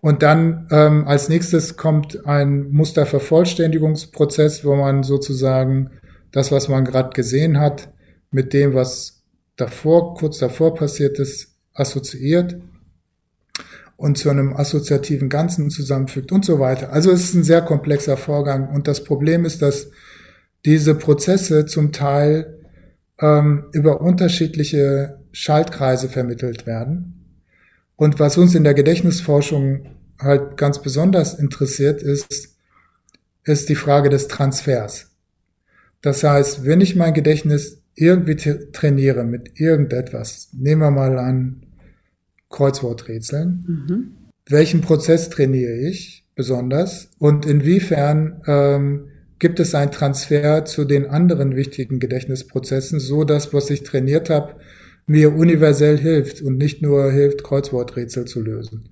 Und 0.00 0.22
dann 0.22 0.68
ähm, 0.70 1.06
als 1.06 1.28
nächstes 1.28 1.76
kommt 1.76 2.26
ein 2.26 2.70
Mustervervollständigungsprozess, 2.70 4.64
wo 4.64 4.76
man 4.76 5.02
sozusagen 5.02 5.90
das, 6.32 6.52
was 6.52 6.68
man 6.68 6.84
gerade 6.84 7.10
gesehen 7.10 7.58
hat, 7.58 7.92
mit 8.30 8.52
dem, 8.52 8.74
was 8.74 9.24
davor, 9.56 10.14
kurz 10.14 10.38
davor 10.38 10.74
passiert 10.74 11.18
ist, 11.18 11.55
assoziiert 11.76 12.56
und 13.96 14.18
zu 14.18 14.30
einem 14.30 14.54
assoziativen 14.54 15.28
Ganzen 15.28 15.70
zusammenfügt 15.70 16.32
und 16.32 16.44
so 16.44 16.58
weiter. 16.58 16.92
Also 16.92 17.10
es 17.10 17.24
ist 17.24 17.34
ein 17.34 17.44
sehr 17.44 17.62
komplexer 17.62 18.16
Vorgang 18.16 18.68
und 18.68 18.88
das 18.88 19.04
Problem 19.04 19.44
ist, 19.44 19.62
dass 19.62 19.90
diese 20.64 20.94
Prozesse 20.94 21.66
zum 21.66 21.92
Teil 21.92 22.58
ähm, 23.20 23.66
über 23.72 24.00
unterschiedliche 24.00 25.20
Schaltkreise 25.32 26.08
vermittelt 26.08 26.66
werden. 26.66 27.40
Und 27.96 28.20
was 28.20 28.36
uns 28.36 28.54
in 28.54 28.64
der 28.64 28.74
Gedächtnisforschung 28.74 29.86
halt 30.18 30.56
ganz 30.56 30.82
besonders 30.82 31.34
interessiert 31.34 32.02
ist, 32.02 32.56
ist 33.44 33.68
die 33.68 33.74
Frage 33.74 34.10
des 34.10 34.28
Transfers. 34.28 35.10
Das 36.02 36.22
heißt, 36.22 36.64
wenn 36.64 36.80
ich 36.80 36.96
mein 36.96 37.14
Gedächtnis 37.14 37.82
irgendwie 37.94 38.36
trainiere 38.72 39.24
mit 39.24 39.58
irgendetwas, 39.58 40.50
nehmen 40.52 40.82
wir 40.82 40.90
mal 40.90 41.18
an 41.18 41.65
Kreuzworträtseln, 42.50 43.64
mhm. 43.66 44.16
welchen 44.48 44.80
Prozess 44.80 45.30
trainiere 45.30 45.76
ich 45.76 46.26
besonders 46.34 47.10
und 47.18 47.46
inwiefern 47.46 48.42
ähm, 48.46 49.08
gibt 49.38 49.60
es 49.60 49.74
einen 49.74 49.90
Transfer 49.90 50.64
zu 50.64 50.84
den 50.84 51.06
anderen 51.06 51.56
wichtigen 51.56 51.98
Gedächtnisprozessen, 51.98 53.00
so 53.00 53.24
dass 53.24 53.52
was 53.52 53.70
ich 53.70 53.82
trainiert 53.82 54.30
habe, 54.30 54.56
mir 55.06 55.34
universell 55.34 55.98
hilft 55.98 56.42
und 56.42 56.56
nicht 56.56 56.82
nur 56.82 57.10
hilft, 57.12 57.44
Kreuzworträtsel 57.44 58.24
zu 58.24 58.40
lösen. 58.42 58.90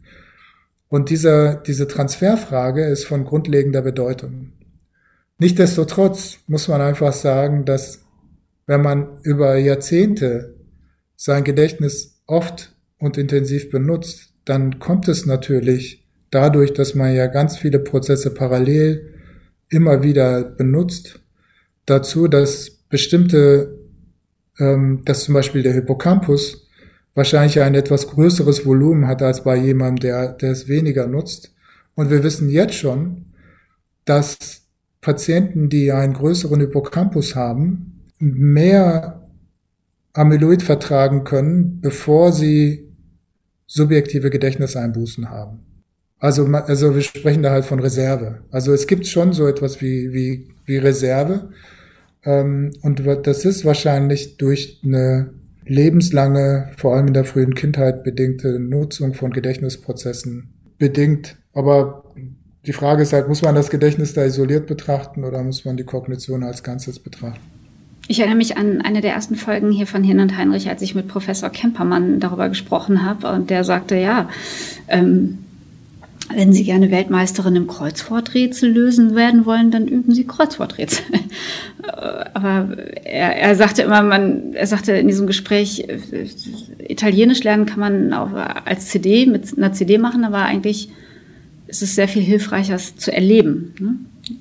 Und 0.89 1.11
diese, 1.11 1.63
diese 1.67 1.89
Transferfrage 1.89 2.85
ist 2.85 3.05
von 3.05 3.25
grundlegender 3.25 3.83
Bedeutung. 3.83 4.53
Nichtsdestotrotz 5.39 6.39
muss 6.47 6.69
man 6.69 6.81
einfach 6.81 7.13
sagen, 7.13 7.65
dass 7.65 8.05
wenn 8.67 8.83
man 8.83 9.19
über 9.23 9.57
Jahrzehnte 9.57 10.55
sein 11.17 11.43
Gedächtnis 11.43 12.23
oft 12.27 12.74
und 12.99 13.19
intensiv 13.19 13.71
benutzt, 13.71 14.33
dann 14.45 14.79
kommt 14.79 15.09
es 15.09 15.27
natürlich 15.27 16.07
dadurch, 16.31 16.73
dass 16.73 16.95
man 16.95 17.15
ja 17.15 17.27
ganz 17.27 17.57
viele 17.57 17.79
Prozesse 17.79 18.33
parallel 18.33 19.15
immer 19.69 20.03
wieder 20.03 20.43
benutzt, 20.43 21.21
dazu, 21.87 22.29
dass 22.29 22.71
bestimmte, 22.89 23.79
ähm, 24.59 25.03
dass 25.05 25.25
zum 25.25 25.35
Beispiel 25.35 25.63
der 25.63 25.73
Hippocampus 25.73 26.69
wahrscheinlich 27.15 27.61
ein 27.61 27.75
etwas 27.75 28.09
größeres 28.09 28.67
Volumen 28.67 29.07
hat 29.07 29.23
als 29.23 29.45
bei 29.45 29.57
jemandem, 29.57 30.01
der, 30.01 30.33
der 30.33 30.53
es 30.53 30.69
weniger 30.69 31.07
nutzt. 31.07 31.55
Und 31.95 32.11
wir 32.11 32.23
wissen 32.23 32.49
jetzt 32.49 32.75
schon, 32.75 33.27
dass 34.05 34.63
Patienten, 35.01 35.69
die 35.69 35.93
einen 35.93 36.15
größeren 36.15 36.61
Hippocampus 36.61 37.37
haben, 37.37 38.03
mehr 38.19 39.24
Amyloid 40.15 40.63
vertragen 40.63 41.25
können, 41.25 41.81
bevor 41.81 42.33
sie 42.33 42.89
subjektive 43.67 44.31
Gedächtniseinbußen 44.31 45.29
haben. 45.29 45.61
Also, 46.19 46.47
also 46.47 46.95
wir 46.95 47.03
sprechen 47.03 47.43
da 47.43 47.51
halt 47.51 47.65
von 47.65 47.81
Reserve. 47.81 48.41
Also 48.51 48.73
es 48.73 48.87
gibt 48.87 49.07
schon 49.07 49.33
so 49.33 49.47
etwas 49.47 49.83
wie, 49.83 50.13
wie, 50.13 50.49
wie 50.65 50.79
Reserve. 50.79 51.51
Ähm, 52.25 52.71
und 52.81 53.03
das 53.25 53.45
ist 53.45 53.65
wahrscheinlich 53.65 54.37
durch 54.39 54.81
eine 54.85 55.35
lebenslange, 55.67 56.71
vor 56.77 56.95
allem 56.95 57.09
in 57.09 57.15
der 57.15 57.25
frühen 57.25 57.55
Kindheit 57.55 58.05
bedingte 58.05 58.59
Nutzung 58.61 59.15
von 59.15 59.33
Gedächtnisprozessen 59.33 60.55
bedingt. 60.79 61.37
Aber 61.53 62.15
die 62.67 62.73
Frage 62.73 63.03
ist 63.03 63.13
halt, 63.13 63.29
muss 63.29 63.43
man 63.43 63.55
das 63.55 63.69
Gedächtnis 63.69 64.15
da 64.15 64.25
isoliert 64.25 64.67
betrachten 64.67 65.25
oder 65.25 65.43
muss 65.43 65.65
man 65.65 65.77
die 65.77 65.85
Kognition 65.85 66.45
als 66.45 66.63
Ganzes 66.63 66.99
betrachten? 66.99 67.54
Ich 68.07 68.19
erinnere 68.19 68.37
mich 68.37 68.57
an 68.57 68.83
eine 68.83 69.01
der 69.01 69.15
ersten 69.15 69.35
Folgen 69.35 69.71
hier 69.71 69.87
von 69.87 70.05
Hin 70.05 70.21
und 70.21 70.37
Heinrich, 70.37 70.69
als 70.69 70.83
ich 70.83 70.95
mit 70.95 71.09
Professor 71.09 71.49
Kempermann 71.49 72.21
darüber 72.21 72.49
gesprochen 72.49 73.05
habe. 73.05 73.29
Und 73.29 73.49
der 73.49 73.65
sagte, 73.65 73.97
ja, 73.97 74.29
ähm, 74.89 75.39
wenn 76.35 76.53
Sie 76.53 76.65
gerne 76.65 76.91
Weltmeisterin 76.91 77.57
im 77.57 77.67
Kreuzworträtsel 77.67 78.71
lösen 78.71 79.15
werden 79.15 79.47
wollen, 79.47 79.71
dann 79.71 79.87
üben 79.87 80.15
Sie 80.15 80.27
Kreuzworträtsel. 80.27 81.05
Aber 82.35 82.77
er, 83.05 83.37
er 83.37 83.55
sagte 83.57 83.83
immer, 83.83 84.03
man, 84.03 84.55
er 84.55 84.67
sagte 84.67 84.93
in 84.93 85.07
diesem 85.07 85.27
Gespräch, 85.27 85.87
Italienisch 86.79 87.43
lernen 87.43 87.67
kann 87.67 87.81
man 87.81 88.13
auch 88.13 88.33
als 88.33 88.89
CD 88.89 89.27
mit 89.27 89.57
einer 89.57 89.73
CD 89.73 89.99
machen, 89.99 90.25
aber 90.25 90.43
eigentlich 90.43 90.91
ist 91.67 91.83
es 91.83 91.95
sehr 91.95 92.09
viel 92.09 92.23
hilfreicher, 92.23 92.75
es 92.75 92.97
zu 92.97 93.13
erleben. 93.13 93.75
Ne? 93.79 93.97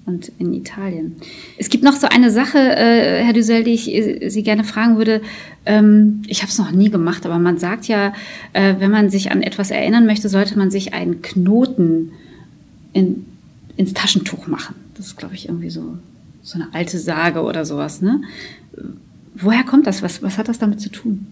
Und 0.06 0.32
in 0.40 0.54
Italien. 0.54 1.18
Es 1.58 1.70
gibt 1.70 1.84
noch 1.84 1.96
so 1.96 2.08
eine 2.08 2.32
Sache, 2.32 2.58
äh, 2.58 3.24
Herr 3.24 3.34
Düsel, 3.34 3.64
die 3.64 3.74
ich 3.74 3.94
äh, 3.94 4.30
Sie 4.30 4.44
gerne 4.44 4.64
fragen 4.64 4.98
würde. 4.98 5.22
Ähm, 5.66 6.22
ich 6.28 6.42
habe 6.42 6.52
es 6.52 6.58
noch 6.58 6.72
nie 6.72 6.90
gemacht, 6.90 7.26
aber 7.26 7.38
man 7.38 7.58
sagt 7.58 7.88
ja, 7.88 8.14
äh, 8.54 8.76
wenn 8.80 8.92
man 8.92 9.10
sich 9.10 9.32
an 9.32 9.42
etwas 9.42 9.72
erinnern 9.72 10.06
möchte, 10.06 10.30
sollte 10.30 10.58
man 10.58 10.72
sich 10.72 10.94
einen 10.94 11.22
Knoten 11.22 12.12
in, 12.94 13.26
ins 13.76 13.94
Taschentuch 13.94 14.48
machen. 14.48 14.76
Das 14.96 15.08
ist, 15.08 15.18
glaube 15.18 15.36
ich, 15.36 15.50
irgendwie 15.50 15.70
so, 15.70 15.98
so 16.42 16.56
eine 16.56 16.74
alte 16.74 16.98
Sage 16.98 17.42
oder 17.42 17.66
sowas. 17.66 18.02
Ne? 18.02 18.22
Woher 19.36 19.64
kommt 19.64 19.88
das? 19.88 20.02
Was, 20.02 20.22
was 20.22 20.38
hat 20.38 20.48
das 20.48 20.60
damit 20.60 20.80
zu 20.80 20.90
tun? 20.90 21.28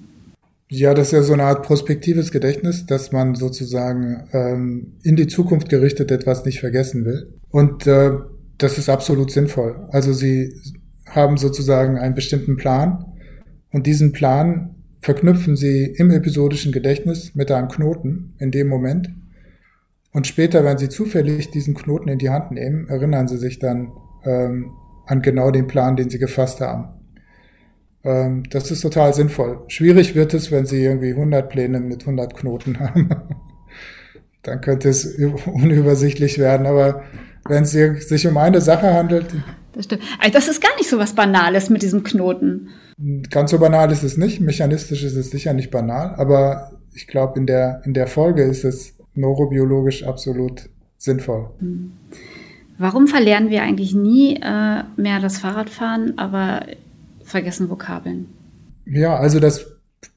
Ja, 0.74 0.94
das 0.94 1.08
ist 1.08 1.14
ja 1.14 1.24
so 1.24 1.34
eine 1.34 1.44
Art 1.44 1.64
prospektives 1.64 2.32
Gedächtnis, 2.32 2.86
dass 2.86 3.12
man 3.12 3.36
sozusagen 3.36 4.24
ähm, 4.32 4.94
in 5.04 5.18
die 5.18 5.28
Zukunft 5.28 5.68
gerichtet 5.68 6.12
etwas 6.12 6.46
nicht 6.46 6.62
vergessen 6.62 7.04
will. 7.04 7.34
Und 7.50 7.88
äh, 7.88 8.12
das 8.62 8.78
ist 8.78 8.90
absolut 8.90 9.32
sinnvoll. 9.32 9.88
Also 9.90 10.14
sie 10.14 10.54
haben 11.10 11.38
sozusagen 11.38 11.98
einen 11.98 12.16
bestimmten 12.16 12.58
Plan 12.58 13.06
und 13.72 13.88
diesen 13.88 14.12
Plan 14.12 14.76
verknüpfen 15.02 15.56
sie 15.56 15.86
im 15.86 16.12
episodischen 16.12 16.72
Gedächtnis 16.72 17.34
mit 17.34 17.52
einem 17.52 17.70
Knoten 17.70 18.36
in 18.38 18.52
dem 18.52 18.68
Moment. 18.68 19.10
Und 20.14 20.28
später, 20.28 20.64
wenn 20.64 20.78
sie 20.78 20.90
zufällig 20.90 21.52
diesen 21.52 21.74
Knoten 21.74 22.10
in 22.10 22.20
die 22.20 22.30
Hand 22.30 22.52
nehmen, 22.52 22.88
erinnern 22.88 23.28
sie 23.28 23.38
sich 23.38 23.60
dann 23.60 23.92
ähm, 24.26 24.72
an 25.06 25.22
genau 25.22 25.52
den 25.52 25.68
Plan, 25.68 25.96
den 25.96 26.10
sie 26.10 26.20
gefasst 26.20 26.62
haben. 26.62 26.90
Ähm, 28.04 28.44
das 28.50 28.70
ist 28.72 28.82
total 28.82 29.14
sinnvoll. 29.14 29.64
Schwierig 29.68 30.16
wird 30.16 30.34
es, 30.34 30.52
wenn 30.52 30.66
sie 30.66 30.84
irgendwie 30.84 31.12
100 31.12 31.50
Pläne 31.50 31.80
mit 31.80 32.02
100 32.02 32.36
Knoten 32.36 32.80
haben. 32.80 33.10
dann 34.44 34.62
könnte 34.62 34.90
es 34.90 35.06
unübersichtlich 35.46 36.38
werden, 36.38 36.68
aber 36.68 37.04
wenn 37.48 37.64
es 37.64 37.72
sich 37.72 38.28
um 38.28 38.38
eine 38.38 38.62
Sache 38.62 38.94
handelt. 38.94 39.28
Das 39.74 39.86
stimmt. 39.86 40.04
Also 40.20 40.34
das 40.34 40.48
ist 40.48 40.62
gar 40.62 40.76
nicht 40.78 40.90
so 40.90 40.98
was 40.98 41.14
Banales 41.14 41.70
mit 41.70 41.82
diesem 41.82 42.04
Knoten. 42.04 42.70
Ganz 43.30 43.52
so 43.52 43.60
banal 43.60 43.92
ist 43.92 44.04
es 44.04 44.18
nicht. 44.18 44.42
Mechanistisch 44.42 45.04
ist 45.04 45.16
es 45.16 45.32
sicher 45.32 45.54
nicht 45.54 45.72
banal, 45.72 46.14
aber 46.16 46.72
ich 46.94 47.08
glaube, 47.08 47.40
in 47.40 47.46
der, 47.46 47.82
in 47.86 47.94
der 47.94 48.08
Folge 48.08 48.44
ist 48.44 48.64
es 48.64 48.96
neurobiologisch 49.16 50.04
absolut 50.04 50.70
sinnvoll. 50.98 51.50
Hm. 51.60 51.94
Warum 52.78 53.08
verlernen 53.08 53.50
wir 53.50 53.62
eigentlich 53.62 53.94
nie 53.94 54.36
äh, 54.36 54.84
mehr 54.98 55.20
das 55.20 55.38
Fahrradfahren, 55.38 56.18
aber 56.18 56.66
vergessen 57.24 57.70
Vokabeln? 57.70 58.28
Ja, 58.86 59.16
also 59.18 59.40
das 59.40 59.68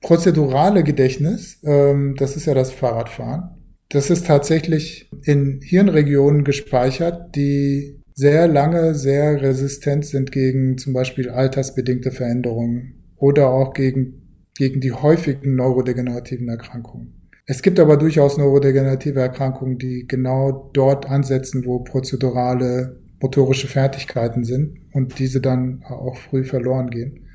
prozedurale 0.01 0.83
Gedächtnis, 0.83 1.59
ähm, 1.63 2.15
das 2.19 2.37
ist 2.37 2.47
ja 2.47 2.55
das 2.55 2.73
Fahrradfahren. 2.73 3.51
Das 3.95 4.11
ist 4.11 4.27
tatsächlich 4.27 5.09
in 5.23 5.61
Hirnregionen 5.63 6.43
gespeichert, 6.43 7.37
die 7.37 8.03
sehr 8.13 8.49
lange 8.49 8.97
sehr 8.97 9.41
resistent 9.41 10.05
sind 10.05 10.33
gegen 10.33 10.79
zum 10.79 10.93
Beispiel 10.93 11.31
altersbedingte 11.31 12.11
Veränderungen 12.11 13.05
oder 13.15 13.51
auch 13.51 13.73
gegen, 13.73 14.49
gegen 14.57 14.81
die 14.81 14.91
häufigen 14.91 15.55
neurodegenerativen 15.55 16.49
Erkrankungen. 16.49 17.31
Es 17.47 17.63
gibt 17.63 17.79
aber 17.79 17.97
durchaus 17.97 18.37
neurodegenerative 18.37 19.21
Erkrankungen, 19.21 19.79
die 19.79 20.09
genau 20.09 20.71
dort 20.73 21.09
ansetzen, 21.09 21.65
wo 21.65 21.79
prozedurale 21.79 22.99
motorische 23.21 23.69
Fertigkeiten 23.69 24.43
sind 24.43 24.81
und 24.93 25.21
diese 25.21 25.41
dann 25.41 25.85
auch 25.85 26.17
früh 26.17 26.43
verloren 26.43 26.91
gehen. 26.91 27.29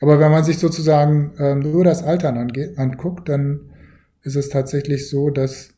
Aber 0.00 0.18
wenn 0.18 0.30
man 0.30 0.44
sich 0.44 0.56
sozusagen 0.56 1.34
äh, 1.36 1.54
nur 1.56 1.84
das 1.84 2.02
Altern 2.02 2.38
angeht, 2.38 2.78
anguckt, 2.78 3.28
dann 3.28 3.74
ist 4.22 4.36
es 4.36 4.48
tatsächlich 4.48 5.10
so, 5.10 5.28
dass 5.28 5.74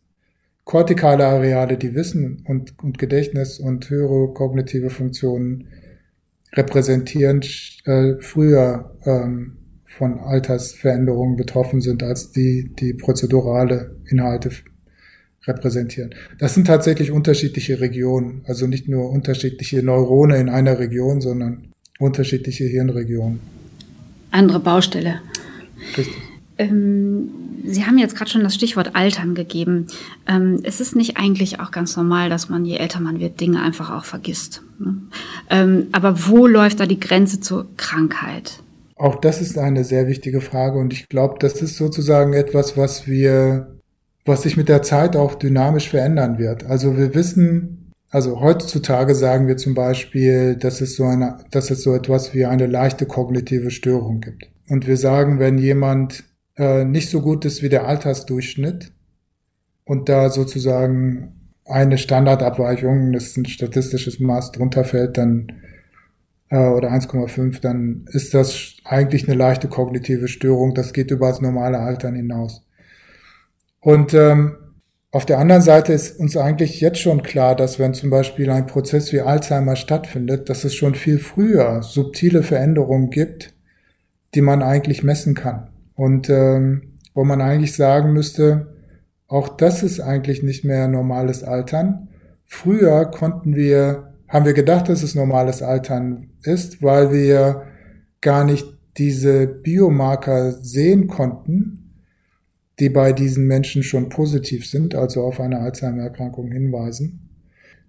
kortikale 0.65 1.27
Areale, 1.27 1.77
die 1.77 1.95
Wissen 1.95 2.45
und, 2.47 2.79
und 2.83 2.99
Gedächtnis 2.99 3.59
und 3.59 3.89
höhere 3.91 4.33
kognitive 4.33 4.91
Funktionen 4.91 5.69
repräsentieren, 6.53 7.43
äh, 7.85 8.15
früher 8.21 8.97
ähm, 9.05 9.57
von 9.85 10.19
Altersveränderungen 10.21 11.37
betroffen 11.37 11.81
sind, 11.81 12.03
als 12.03 12.31
die, 12.31 12.73
die 12.79 12.95
prozedurale 12.95 13.97
Inhalte 14.09 14.51
repräsentieren. 15.47 16.15
Das 16.39 16.55
sind 16.55 16.67
tatsächlich 16.67 17.11
unterschiedliche 17.11 17.81
Regionen, 17.81 18.43
also 18.47 18.67
nicht 18.67 18.89
nur 18.89 19.11
unterschiedliche 19.11 19.83
Neurone 19.83 20.39
in 20.39 20.49
einer 20.49 20.79
Region, 20.79 21.21
sondern 21.21 21.73
unterschiedliche 21.99 22.65
Hirnregionen. 22.65 23.41
Andere 24.31 24.61
Baustelle. 24.61 25.21
Richtig. 25.97 26.32
Ähm, 26.59 27.31
Sie 27.65 27.85
haben 27.87 27.97
jetzt 27.97 28.17
gerade 28.17 28.31
schon 28.31 28.43
das 28.43 28.55
Stichwort 28.55 28.97
Altern 28.97 29.35
gegeben. 29.35 29.87
Ähm, 30.29 30.61
es 30.65 30.81
ist 30.81 30.97
nicht 30.97 31.17
eigentlich 31.17 31.61
auch 31.61 31.71
ganz 31.71 31.97
normal, 31.97 32.29
dass 32.29 32.49
man, 32.49 32.65
je 32.65 32.77
älter 32.77 33.01
man 33.01 33.21
wird, 33.21 33.41
Dinge 33.41 33.63
einfach 33.63 33.91
auch 33.91 34.05
vergisst. 34.05 34.63
Ne? 34.81 34.97
Ähm, 35.49 35.87
aber 35.93 36.27
wo 36.29 36.47
läuft 36.47 36.81
da 36.81 36.87
die 36.87 36.99
Grenze 36.99 37.41
zur 37.41 37.69
Krankheit? 37.77 38.63
Auch 38.97 39.17
das 39.17 39.41
ist 39.41 39.59
eine 39.59 39.85
sehr 39.85 40.07
wichtige 40.07 40.41
Frage 40.41 40.79
und 40.79 40.93
ich 40.93 41.09
glaube, 41.09 41.37
das 41.39 41.63
ist 41.63 41.77
sozusagen 41.77 42.35
etwas, 42.35 42.77
was 42.77 43.07
wir, 43.07 43.79
was 44.25 44.43
sich 44.43 44.57
mit 44.57 44.69
der 44.69 44.83
Zeit 44.83 45.17
auch 45.17 45.35
dynamisch 45.35 45.89
verändern 45.89 46.39
wird. 46.39 46.65
Also 46.65 46.97
wir 46.97 47.15
wissen, 47.15 47.93
also 48.11 48.41
heutzutage 48.41 49.15
sagen 49.15 49.49
wir 49.49 49.57
zum 49.57 49.75
Beispiel, 49.75 50.57
dass 50.57 50.81
es 50.81 50.97
so 50.97 51.05
eine, 51.05 51.39
dass 51.51 51.71
es 51.71 51.83
so 51.83 51.95
etwas 51.95 52.35
wie 52.35 52.45
eine 52.45 52.67
leichte 52.67 53.07
kognitive 53.07 53.71
Störung 53.71 54.21
gibt. 54.21 54.49
Und 54.69 54.87
wir 54.87 54.97
sagen, 54.97 55.39
wenn 55.39 55.59
jemand 55.59 56.25
äh, 56.57 56.85
nicht 56.85 57.11
so 57.11 57.21
gut 57.21 57.45
ist 57.45 57.63
wie 57.63 57.69
der 57.69 57.87
Altersdurchschnitt 57.87 58.93
und 59.85 60.09
da 60.09 60.31
sozusagen 60.31 61.51
eine 61.65 61.99
Standardabweichung, 61.99 63.13
das 63.13 63.29
ist 63.29 63.37
ein 63.37 63.47
statistisches 63.47 64.21
Maß 64.21 64.53
drunter 64.53 64.85
fällt, 64.85 65.17
dann 65.17 65.53
äh, 66.53 66.69
oder 66.69 66.93
1,5, 66.93 67.61
dann 67.61 68.05
ist 68.13 68.35
das 68.35 68.77
eigentlich 68.85 69.27
eine 69.27 69.37
leichte 69.37 69.69
kognitive 69.69 70.29
Störung. 70.29 70.75
Das 70.75 70.93
geht 70.93 71.11
über 71.11 71.29
das 71.29 71.41
normale 71.41 71.79
Altern 71.79 72.15
hinaus. 72.15 72.63
Und 73.81 74.15
ähm, 74.15 74.57
auf 75.11 75.27
der 75.27 75.39
anderen 75.39 75.63
Seite 75.63 75.93
ist 75.93 76.19
uns 76.19 76.37
eigentlich 76.37 76.81
jetzt 76.81 77.01
schon 77.01 77.23
klar, 77.23 77.57
dass 77.57 77.79
wenn 77.79 77.95
zum 77.95 78.11
Beispiel 78.11 78.51
ein 78.51 78.67
Prozess 78.67 79.13
wie 79.13 79.21
Alzheimer 79.21 79.77
stattfindet, 79.77 80.49
dass 80.49 80.65
es 80.65 80.75
schon 80.75 80.95
viel 80.95 81.19
früher 81.19 81.83
subtile 81.83 82.43
Veränderungen 82.43 83.11
gibt, 83.11 83.55
die 84.35 84.43
man 84.43 84.63
eigentlich 84.63 85.03
messen 85.03 85.35
kann. 85.35 85.72
Und 85.95 86.31
ähm, 86.31 86.99
wo 87.15 87.25
man 87.25 87.41
eigentlich 87.41 87.75
sagen 87.75 88.13
müsste, 88.13 88.75
auch 89.29 89.49
das 89.49 89.83
ist 89.83 90.01
eigentlich 90.01 90.43
nicht 90.43 90.65
mehr 90.65 90.89
normales 90.89 91.43
Altern. 91.43 92.09
Früher 92.45 93.07
konnten 93.07 93.55
wir, 93.55 94.15
haben 94.29 94.45
wir 94.45 94.53
gedacht, 94.53 94.89
dass 94.89 95.03
es 95.03 95.15
normales 95.15 95.63
Altern 95.63 96.29
ist, 96.43 96.83
weil 96.83 97.13
wir 97.13 97.63
gar 98.21 98.45
nicht 98.45 98.67
diese 98.99 99.47
Biomarker 99.47 100.53
sehen 100.53 101.07
konnten, 101.07 101.83
die 102.79 102.89
bei 102.89 103.13
diesen 103.13 103.47
Menschen 103.47 103.83
schon 103.83 104.09
positiv 104.09 104.69
sind, 104.69 104.95
also 104.95 105.23
auf 105.23 105.41
eine 105.41 105.61
Alzheimer-Erkrankung 105.61 106.51
hinweisen. 106.51 107.31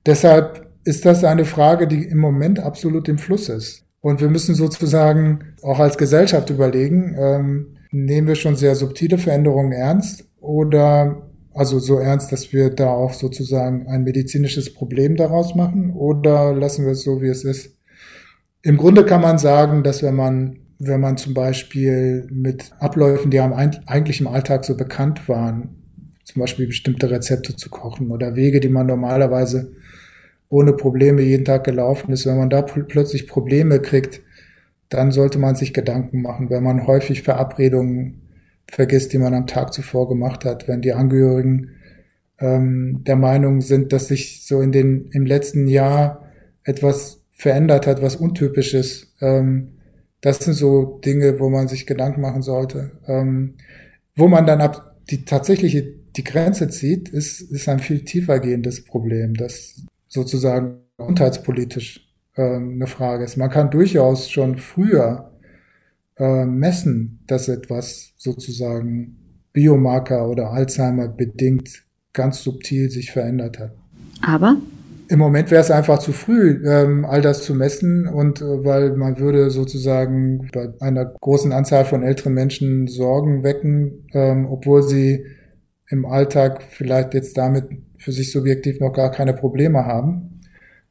Deshalb 0.06 0.70
ist 0.84 1.06
das 1.06 1.24
eine 1.24 1.46
Frage, 1.46 1.88
die 1.88 2.04
im 2.04 2.18
Moment 2.18 2.60
absolut 2.60 3.08
im 3.08 3.18
Fluss 3.18 3.50
ist. 3.50 3.86
Und 4.02 4.20
wir 4.20 4.30
müssen 4.30 4.54
sozusagen 4.54 5.56
auch 5.62 5.80
als 5.80 5.98
Gesellschaft 5.98 6.50
überlegen, 6.50 7.16
ähm, 7.18 7.78
nehmen 7.94 8.28
wir 8.28 8.36
schon 8.36 8.56
sehr 8.56 8.76
subtile 8.76 9.18
Veränderungen 9.18 9.72
ernst 9.72 10.26
oder 10.40 11.30
also 11.54 11.78
so 11.80 12.00
ernst, 12.00 12.32
dass 12.32 12.52
wir 12.52 12.72
da 12.72 12.90
auch 12.90 13.14
sozusagen 13.14 13.88
ein 13.88 14.04
medizinisches 14.04 14.74
Problem 14.74 15.16
daraus 15.16 15.54
machen 15.54 15.92
oder 15.92 16.54
lassen 16.54 16.86
wir 16.86 16.94
es 16.94 17.04
so, 17.04 17.22
wie 17.22 17.28
es 17.28 17.44
ist? 17.44 17.78
Im 18.64 18.78
Grunde 18.78 19.06
kann 19.06 19.22
man 19.22 19.38
sagen, 19.38 19.84
dass 19.84 20.02
wenn 20.02 20.16
man, 20.16 20.58
wenn 20.80 21.00
man 21.00 21.18
zum 21.18 21.34
Beispiel 21.34 22.28
mit 22.32 22.72
Abläufen, 22.80 23.30
die 23.30 23.40
eigentlich 23.40 24.20
im 24.20 24.28
Alltag 24.28 24.66
so 24.66 24.76
bekannt 24.76 25.30
waren, 25.30 25.76
zum 26.24 26.40
Beispiel 26.40 26.66
bestimmte 26.66 27.12
Rezepte 27.12 27.56
zu 27.56 27.70
kochen 27.70 28.10
oder 28.10 28.36
Wege, 28.36 28.60
die 28.60 28.70
man 28.70 28.88
normalerweise 28.88 29.74
ohne 30.50 30.74
Probleme 30.74 31.22
jeden 31.22 31.46
Tag 31.46 31.66
gelaufen 31.66 32.12
ist, 32.12 32.26
wenn 32.26 32.38
man 32.38 32.50
da 32.50 32.62
plötzlich 32.62 33.28
Probleme 33.28 33.80
kriegt, 33.80 34.22
dann 34.90 35.12
sollte 35.12 35.40
man 35.40 35.56
sich 35.56 35.74
Gedanken 35.74 36.22
machen, 36.22 36.50
wenn 36.50 36.64
man 36.64 36.88
häufig 36.88 37.24
Verabredungen 37.24 38.22
vergisst, 38.70 39.14
die 39.14 39.18
man 39.18 39.34
am 39.34 39.48
Tag 39.48 39.74
zuvor 39.74 40.08
gemacht 40.08 40.46
hat, 40.46 40.68
wenn 40.68 40.82
die 40.82 40.94
Angehörigen 40.94 41.72
ähm, 42.40 43.04
der 43.06 43.16
Meinung 43.16 43.62
sind, 43.62 43.94
dass 43.94 44.08
sich 44.08 44.46
so 44.46 44.62
in 44.62 44.72
den 44.72 45.10
im 45.12 45.26
letzten 45.26 45.68
Jahr 45.68 46.26
etwas 46.64 47.26
verändert 47.32 47.88
hat, 47.88 48.02
was 48.02 48.16
untypisch 48.16 48.74
ist. 48.74 49.16
Ähm, 49.22 49.80
das 50.22 50.40
sind 50.40 50.54
so 50.54 51.00
Dinge, 51.04 51.40
wo 51.40 51.50
man 51.50 51.68
sich 51.68 51.86
Gedanken 51.86 52.22
machen 52.22 52.42
sollte. 52.42 52.92
Ähm, 53.08 53.56
wo 54.16 54.28
man 54.28 54.46
dann 54.46 54.62
ab 54.62 54.96
die 55.10 55.26
tatsächliche 55.26 55.84
die 56.16 56.24
Grenze 56.24 56.70
zieht, 56.70 57.10
ist, 57.10 57.42
ist 57.42 57.68
ein 57.68 57.80
viel 57.80 58.06
tiefer 58.06 58.40
gehendes 58.40 58.86
Problem, 58.86 59.34
das 59.34 59.82
sozusagen 60.08 60.84
gesundheitspolitisch 60.98 62.03
eine 62.42 62.88
Frage 62.88 63.24
ist. 63.24 63.38
Man 63.38 63.50
kann 63.50 63.70
durchaus 63.70 64.30
schon 64.30 64.58
früher 64.58 65.32
äh, 66.18 66.46
messen, 66.46 67.24
dass 67.28 67.48
etwas 67.48 68.14
sozusagen 68.18 69.18
Biomarker 69.54 70.28
oder 70.30 70.52
Alzheimer 70.52 71.08
bedingt 71.08 71.84
ganz 72.14 72.44
subtil 72.44 72.90
sich 72.90 73.12
verändert 73.12 73.60
hat. 73.60 73.72
Aber? 74.22 74.58
Im 75.10 75.20
Moment 75.20 75.52
wäre 75.52 75.62
es 75.62 75.70
einfach 75.70 76.00
zu 76.00 76.12
früh, 76.12 76.64
ähm, 76.66 77.06
all 77.06 77.22
das 77.22 77.44
zu 77.44 77.54
messen 77.54 78.08
und 78.08 78.42
äh, 78.42 78.64
weil 78.64 78.96
man 78.96 79.20
würde 79.20 79.50
sozusagen 79.50 80.50
bei 80.54 80.74
einer 80.80 81.06
großen 81.06 81.52
Anzahl 81.52 81.86
von 81.86 82.04
älteren 82.04 82.34
Menschen 82.34 82.88
Sorgen 82.88 83.44
wecken, 83.44 84.08
ähm, 84.14 84.48
obwohl 84.50 84.82
sie 84.82 85.26
im 85.90 86.06
Alltag 86.06 86.64
vielleicht 86.64 87.14
jetzt 87.14 87.38
damit 87.38 87.66
für 87.98 88.12
sich 88.12 88.32
subjektiv 88.32 88.80
noch 88.80 88.94
gar 88.94 89.12
keine 89.12 89.34
Probleme 89.34 89.86
haben. 89.86 90.33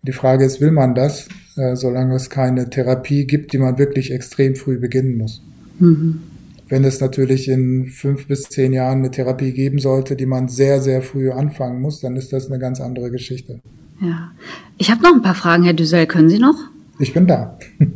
Die 0.04 0.12
Frage 0.12 0.44
ist, 0.44 0.60
will 0.60 0.72
man 0.72 0.94
das, 0.94 1.28
äh, 1.56 1.76
solange 1.76 2.16
es 2.16 2.28
keine 2.28 2.68
Therapie 2.68 3.24
gibt, 3.24 3.52
die 3.52 3.58
man 3.58 3.78
wirklich 3.78 4.10
extrem 4.10 4.56
früh 4.56 4.78
beginnen 4.78 5.16
muss? 5.16 5.42
Mhm. 5.78 6.20
Wenn 6.68 6.84
es 6.84 7.00
natürlich 7.00 7.48
in 7.48 7.86
fünf 7.86 8.26
bis 8.26 8.44
zehn 8.44 8.72
Jahren 8.72 8.98
eine 8.98 9.10
Therapie 9.10 9.52
geben 9.52 9.78
sollte, 9.78 10.16
die 10.16 10.26
man 10.26 10.48
sehr, 10.48 10.80
sehr 10.80 11.02
früh 11.02 11.30
anfangen 11.30 11.80
muss, 11.80 12.00
dann 12.00 12.16
ist 12.16 12.32
das 12.32 12.50
eine 12.50 12.58
ganz 12.58 12.80
andere 12.80 13.10
Geschichte. 13.10 13.60
Ja. 14.00 14.32
Ich 14.78 14.90
habe 14.90 15.02
noch 15.02 15.14
ein 15.14 15.22
paar 15.22 15.34
Fragen, 15.34 15.62
Herr 15.62 15.74
Düsel. 15.74 16.06
Können 16.06 16.28
Sie 16.28 16.38
noch? 16.38 16.56
Ich 16.98 17.14
bin 17.14 17.26
da. 17.26 17.58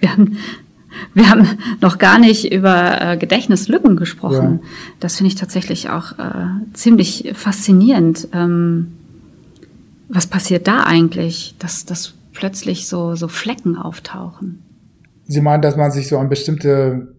Wir 0.00 0.10
haben, 0.10 0.36
wir 1.14 1.30
haben 1.30 1.46
noch 1.80 1.98
gar 1.98 2.18
nicht 2.18 2.52
über 2.52 3.00
äh, 3.00 3.16
Gedächtnislücken 3.16 3.94
gesprochen. 3.94 4.58
Ja. 4.60 4.68
Das 4.98 5.16
finde 5.16 5.28
ich 5.28 5.36
tatsächlich 5.36 5.90
auch 5.90 6.18
äh, 6.18 6.46
ziemlich 6.72 7.30
faszinierend. 7.34 8.26
Ähm, 8.32 8.88
was 10.08 10.26
passiert 10.26 10.66
da 10.66 10.84
eigentlich, 10.84 11.54
dass, 11.58 11.84
dass 11.84 12.14
plötzlich 12.32 12.88
so, 12.88 13.14
so 13.14 13.28
Flecken 13.28 13.76
auftauchen? 13.76 14.62
Sie 15.26 15.40
meinen, 15.40 15.62
dass 15.62 15.76
man 15.76 15.90
sich 15.90 16.08
so 16.08 16.18
an 16.18 16.28
bestimmte 16.28 17.14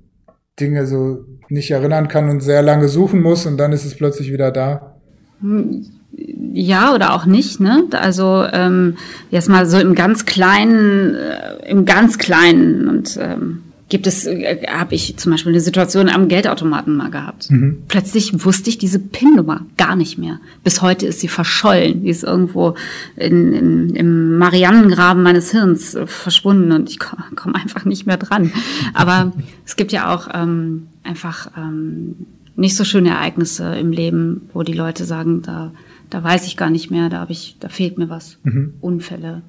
Dinge 0.59 0.85
so 0.85 1.25
nicht 1.49 1.71
erinnern 1.71 2.07
kann 2.07 2.29
und 2.29 2.41
sehr 2.41 2.61
lange 2.61 2.87
suchen 2.87 3.21
muss 3.21 3.45
und 3.45 3.57
dann 3.57 3.71
ist 3.71 3.85
es 3.85 3.95
plötzlich 3.95 4.31
wieder 4.31 4.51
da? 4.51 4.95
Hm, 5.41 5.85
ja 6.53 6.93
oder 6.93 7.13
auch 7.13 7.25
nicht, 7.25 7.59
ne? 7.59 7.85
Also 7.91 8.45
ähm, 8.51 8.97
jetzt 9.31 9.49
mal 9.49 9.65
so 9.65 9.79
im 9.79 9.95
ganz 9.95 10.25
kleinen, 10.25 11.15
äh, 11.15 11.69
im 11.69 11.85
ganz 11.85 12.17
kleinen 12.17 12.87
und 12.87 13.17
ähm, 13.19 13.63
gibt 13.93 14.07
es, 14.07 14.25
äh, 14.25 14.65
habe 14.67 14.95
ich 14.95 15.17
zum 15.17 15.31
Beispiel 15.31 15.51
eine 15.51 15.61
Situation 15.61 16.09
am 16.09 16.27
Geldautomaten 16.27 16.97
mal 16.97 17.11
gehabt. 17.11 17.51
Mhm. 17.51 17.83
Plötzlich 17.87 18.43
wusste 18.43 18.71
ich 18.71 18.79
diese 18.79 18.97
PIN-Nummer 18.97 19.67
gar 19.77 19.95
nicht 19.95 20.17
mehr. 20.17 20.39
Bis 20.63 20.81
heute 20.81 21.05
ist 21.05 21.19
sie 21.19 21.27
verschollen. 21.27 22.01
Die 22.01 22.09
ist 22.09 22.23
irgendwo 22.23 22.73
in, 23.15 23.53
in, 23.53 23.89
im 23.95 24.37
Mariannengraben 24.39 25.21
meines 25.21 25.51
Hirns 25.51 25.93
äh, 25.93 26.07
verschwunden 26.07 26.71
und 26.71 26.89
ich 26.89 26.97
komme 26.97 27.23
komm 27.35 27.53
einfach 27.53 27.85
nicht 27.85 28.07
mehr 28.07 28.17
dran. 28.17 28.51
Aber 28.95 29.31
es 29.65 29.75
gibt 29.75 29.91
ja 29.91 30.11
auch 30.11 30.27
ähm, 30.33 30.87
einfach 31.03 31.51
ähm, 31.55 32.15
nicht 32.55 32.75
so 32.75 32.85
schöne 32.85 33.09
Ereignisse 33.09 33.75
im 33.75 33.91
Leben, 33.91 34.49
wo 34.53 34.63
die 34.63 34.73
Leute 34.73 35.05
sagen, 35.05 35.43
da, 35.43 35.71
da 36.09 36.23
weiß 36.23 36.47
ich 36.47 36.57
gar 36.57 36.71
nicht 36.71 36.89
mehr, 36.89 37.09
da, 37.09 37.19
hab 37.19 37.29
ich, 37.29 37.57
da 37.59 37.69
fehlt 37.69 37.99
mir 37.99 38.09
was. 38.09 38.39
Mhm. 38.41 38.73
Unfälle. 38.81 39.43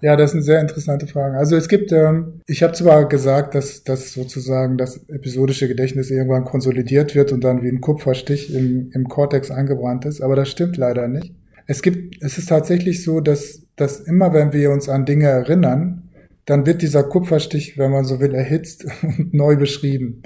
Ja, 0.00 0.16
das 0.16 0.32
sind 0.32 0.42
sehr 0.42 0.60
interessante 0.60 1.06
Fragen. 1.06 1.36
Also 1.36 1.56
es 1.56 1.68
gibt, 1.68 1.92
ähm, 1.92 2.40
ich 2.46 2.62
habe 2.62 2.72
zwar 2.72 3.08
gesagt, 3.08 3.54
dass, 3.54 3.82
dass 3.82 4.12
sozusagen 4.12 4.78
das 4.78 5.08
episodische 5.08 5.68
Gedächtnis 5.68 6.10
irgendwann 6.10 6.44
konsolidiert 6.44 7.14
wird 7.14 7.32
und 7.32 7.42
dann 7.42 7.62
wie 7.62 7.68
ein 7.68 7.80
Kupferstich 7.80 8.54
im, 8.54 8.90
im 8.92 9.08
Kortex 9.08 9.50
eingebrannt 9.50 10.04
ist, 10.04 10.20
aber 10.20 10.36
das 10.36 10.48
stimmt 10.48 10.76
leider 10.76 11.08
nicht. 11.08 11.34
Es 11.66 11.82
gibt, 11.82 12.22
es 12.22 12.38
ist 12.38 12.48
tatsächlich 12.48 13.04
so, 13.04 13.20
dass, 13.20 13.62
dass 13.76 14.00
immer 14.00 14.32
wenn 14.32 14.52
wir 14.52 14.70
uns 14.70 14.88
an 14.88 15.04
Dinge 15.04 15.26
erinnern, 15.26 16.10
dann 16.44 16.66
wird 16.66 16.82
dieser 16.82 17.04
Kupferstich, 17.04 17.78
wenn 17.78 17.92
man 17.92 18.04
so 18.04 18.20
will, 18.20 18.34
erhitzt 18.34 18.86
und 19.02 19.34
neu 19.34 19.56
beschrieben. 19.56 20.22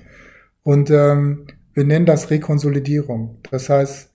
Und 0.62 0.90
ähm, 0.90 1.46
wir 1.74 1.84
nennen 1.84 2.06
das 2.06 2.30
Rekonsolidierung. 2.30 3.38
Das 3.50 3.68
heißt, 3.68 4.10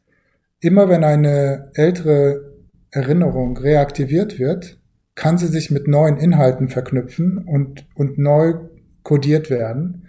immer 0.60 0.90
wenn 0.90 1.04
eine 1.04 1.72
ältere 1.76 2.52
Erinnerung 2.90 3.58
reaktiviert 3.58 4.40
wird, 4.40 4.81
kann 5.22 5.38
sie 5.38 5.46
sich 5.46 5.70
mit 5.70 5.88
neuen 5.88 6.18
Inhalten 6.18 6.68
verknüpfen 6.68 7.38
und, 7.38 7.86
und 7.94 8.18
neu 8.18 8.56
kodiert 9.04 9.52
werden. 9.52 10.08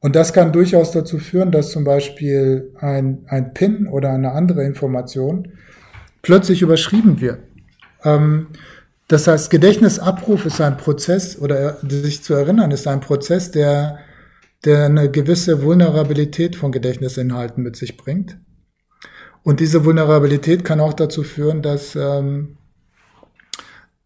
Und 0.00 0.16
das 0.16 0.32
kann 0.32 0.52
durchaus 0.52 0.90
dazu 0.90 1.18
führen, 1.18 1.52
dass 1.52 1.70
zum 1.70 1.84
Beispiel 1.84 2.72
ein, 2.80 3.26
ein 3.28 3.52
PIN 3.52 3.86
oder 3.86 4.10
eine 4.10 4.32
andere 4.32 4.64
Information 4.64 5.48
plötzlich 6.22 6.62
überschrieben 6.62 7.20
wird. 7.20 7.40
Ähm, 8.04 8.46
das 9.06 9.26
heißt, 9.26 9.50
Gedächtnisabruf 9.50 10.46
ist 10.46 10.62
ein 10.62 10.78
Prozess 10.78 11.38
oder 11.38 11.76
sich 11.86 12.22
zu 12.22 12.32
erinnern 12.32 12.70
ist 12.70 12.88
ein 12.88 13.00
Prozess, 13.00 13.50
der, 13.50 13.98
der 14.64 14.86
eine 14.86 15.10
gewisse 15.10 15.62
Vulnerabilität 15.62 16.56
von 16.56 16.72
Gedächtnisinhalten 16.72 17.62
mit 17.62 17.76
sich 17.76 17.98
bringt. 17.98 18.38
Und 19.42 19.60
diese 19.60 19.84
Vulnerabilität 19.84 20.64
kann 20.64 20.80
auch 20.80 20.94
dazu 20.94 21.22
führen, 21.22 21.60
dass, 21.60 21.94
ähm, 21.96 22.56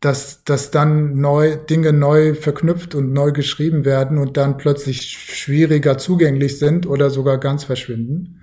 dass, 0.01 0.45
dass 0.45 0.71
dann 0.71 1.21
neu, 1.21 1.57
Dinge 1.57 1.93
neu 1.93 2.35
verknüpft 2.35 2.95
und 2.95 3.13
neu 3.13 3.33
geschrieben 3.33 3.85
werden 3.85 4.19
und 4.19 4.37
dann 4.37 4.57
plötzlich 4.57 5.11
schwieriger 5.11 5.99
zugänglich 5.99 6.59
sind 6.59 6.87
oder 6.87 7.11
sogar 7.11 7.39
ganz 7.39 7.65
verschwinden. 7.65 8.41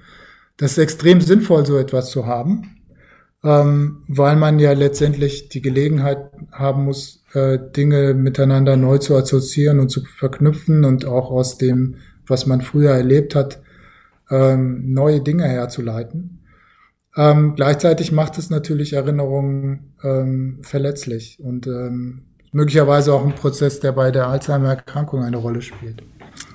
Das 0.57 0.71
ist 0.73 0.77
extrem 0.77 1.21
sinnvoll, 1.21 1.65
so 1.65 1.77
etwas 1.77 2.09
zu 2.09 2.25
haben 2.25 2.75
ähm, 3.45 4.01
weil 4.07 4.35
man 4.35 4.57
ja 4.57 4.73
letztendlich 4.73 5.49
die 5.49 5.61
Gelegenheit 5.61 6.31
haben 6.51 6.85
muss, 6.85 7.23
äh, 7.33 7.59
Dinge 7.59 8.15
miteinander 8.15 8.75
neu 8.75 8.97
zu 8.97 9.15
assoziieren 9.15 9.79
und 9.79 9.89
zu 9.89 10.03
verknüpfen 10.03 10.83
und 10.83 11.05
auch 11.05 11.29
aus 11.29 11.59
dem, 11.59 11.97
was 12.25 12.47
man 12.47 12.61
früher 12.61 12.91
erlebt 12.91 13.35
hat, 13.35 13.61
ähm, 14.31 14.93
neue 14.93 15.21
Dinge 15.21 15.43
herzuleiten. 15.43 16.39
Ähm, 17.17 17.55
gleichzeitig 17.55 18.11
macht 18.11 18.37
es 18.37 18.49
natürlich 18.49 18.93
Erinnerungen 18.93 19.95
ähm, 20.03 20.59
verletzlich 20.61 21.39
und 21.39 21.65
ähm, 21.67 22.25
möglicherweise 22.51 23.13
auch 23.13 23.25
ein 23.25 23.35
Prozess, 23.35 23.79
der 23.79 23.93
bei 23.93 24.11
der 24.11 24.27
Alzheimer-Erkrankung 24.27 25.23
eine 25.23 25.37
Rolle 25.37 25.61
spielt. 25.61 26.03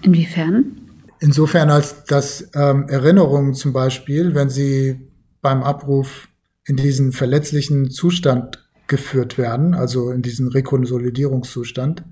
Inwiefern? 0.03 0.77
Insofern, 1.18 1.70
als 1.70 2.05
dass 2.05 2.51
ähm, 2.55 2.88
Erinnerungen 2.88 3.55
zum 3.55 3.73
Beispiel, 3.73 4.35
wenn 4.35 4.51
sie 4.51 5.11
beim 5.42 5.62
Abruf 5.62 6.29
in 6.64 6.77
diesen 6.77 7.12
verletzlichen 7.12 7.90
Zustand 7.90 8.66
geführt 8.87 9.38
werden, 9.38 9.75
also 9.75 10.11
in 10.11 10.23
diesen 10.23 10.49
Rekonsolidierungszustand, 10.49 12.05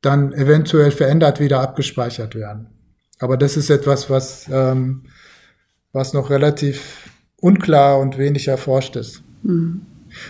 dann 0.00 0.32
eventuell 0.32 0.90
verändert 0.90 1.40
wieder 1.40 1.60
abgespeichert 1.60 2.34
werden. 2.34 2.68
Aber 3.18 3.36
das 3.36 3.56
ist 3.56 3.70
etwas, 3.70 4.10
was, 4.10 4.46
ähm, 4.50 5.04
was 5.92 6.12
noch 6.12 6.30
relativ 6.30 7.07
unklar 7.40 7.98
und 7.98 8.18
wenig 8.18 8.48
erforscht 8.48 8.96
ist. 8.96 9.22
Mhm. 9.42 9.82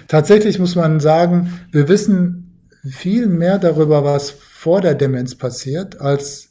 Tatsächlich 0.09 0.59
muss 0.59 0.75
man 0.75 1.01
sagen, 1.01 1.61
wir 1.71 1.89
wissen 1.89 2.61
viel 2.85 3.27
mehr 3.27 3.59
darüber, 3.59 4.05
was 4.05 4.31
vor 4.31 4.81
der 4.81 4.95
Demenz 4.95 5.35
passiert, 5.35 6.01
als 6.01 6.51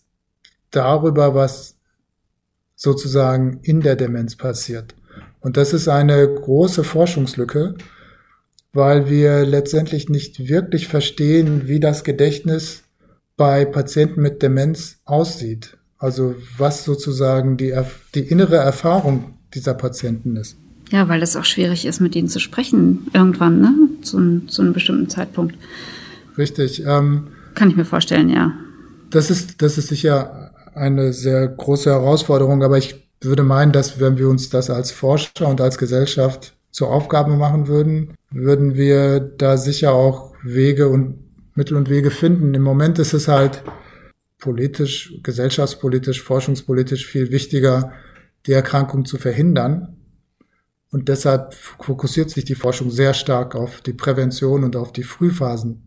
darüber, 0.71 1.35
was 1.35 1.75
sozusagen 2.75 3.59
in 3.63 3.81
der 3.81 3.95
Demenz 3.95 4.35
passiert. 4.35 4.95
Und 5.39 5.57
das 5.57 5.73
ist 5.73 5.87
eine 5.87 6.27
große 6.27 6.83
Forschungslücke, 6.83 7.75
weil 8.73 9.09
wir 9.09 9.45
letztendlich 9.45 10.09
nicht 10.09 10.47
wirklich 10.47 10.87
verstehen, 10.87 11.67
wie 11.67 11.79
das 11.79 12.03
Gedächtnis 12.03 12.83
bei 13.35 13.65
Patienten 13.65 14.21
mit 14.21 14.41
Demenz 14.41 14.99
aussieht. 15.05 15.77
Also 15.97 16.35
was 16.57 16.83
sozusagen 16.83 17.57
die, 17.57 17.73
die 18.13 18.21
innere 18.21 18.57
Erfahrung 18.57 19.36
dieser 19.57 19.73
Patienten 19.73 20.35
ist. 20.35 20.57
Ja, 20.91 21.09
weil 21.09 21.21
es 21.21 21.35
auch 21.35 21.43
schwierig 21.43 21.85
ist, 21.85 21.99
mit 21.99 22.15
ihnen 22.15 22.29
zu 22.29 22.39
sprechen 22.39 23.07
irgendwann, 23.13 23.59
ne? 23.59 23.73
Zu, 24.01 24.41
zu 24.47 24.61
einem 24.61 24.73
bestimmten 24.73 25.09
Zeitpunkt. 25.09 25.57
Richtig. 26.37 26.85
Ähm, 26.85 27.27
Kann 27.55 27.69
ich 27.69 27.75
mir 27.75 27.85
vorstellen, 27.85 28.29
ja. 28.29 28.53
Das 29.09 29.29
ist, 29.29 29.61
das 29.61 29.77
ist 29.77 29.87
sicher 29.87 30.51
eine 30.75 31.11
sehr 31.11 31.47
große 31.47 31.89
Herausforderung, 31.89 32.63
aber 32.63 32.77
ich 32.77 33.09
würde 33.21 33.43
meinen, 33.43 33.71
dass 33.71 33.99
wenn 33.99 34.17
wir 34.17 34.29
uns 34.29 34.49
das 34.49 34.69
als 34.69 34.91
Forscher 34.91 35.47
und 35.47 35.59
als 35.59 35.77
Gesellschaft 35.77 36.53
zur 36.71 36.91
Aufgabe 36.91 37.35
machen 37.35 37.67
würden, 37.67 38.13
würden 38.29 38.75
wir 38.75 39.19
da 39.19 39.57
sicher 39.57 39.93
auch 39.93 40.33
Wege 40.43 40.87
und 40.89 41.15
Mittel 41.55 41.75
und 41.75 41.89
Wege 41.89 42.11
finden. 42.11 42.53
Im 42.53 42.61
Moment 42.61 42.99
ist 42.99 43.13
es 43.13 43.27
halt 43.27 43.63
politisch, 44.39 45.15
gesellschaftspolitisch, 45.23 46.21
forschungspolitisch 46.21 47.07
viel 47.07 47.31
wichtiger, 47.31 47.91
die 48.47 48.53
Erkrankung 48.53 49.05
zu 49.05 49.17
verhindern. 49.17 49.97
Und 50.89 51.09
deshalb 51.09 51.53
fokussiert 51.53 52.29
sich 52.29 52.45
die 52.45 52.55
Forschung 52.55 52.89
sehr 52.89 53.13
stark 53.13 53.55
auf 53.55 53.81
die 53.81 53.93
Prävention 53.93 54.63
und 54.63 54.75
auf 54.77 54.93
die 54.93 55.03
Frühphasen 55.03 55.83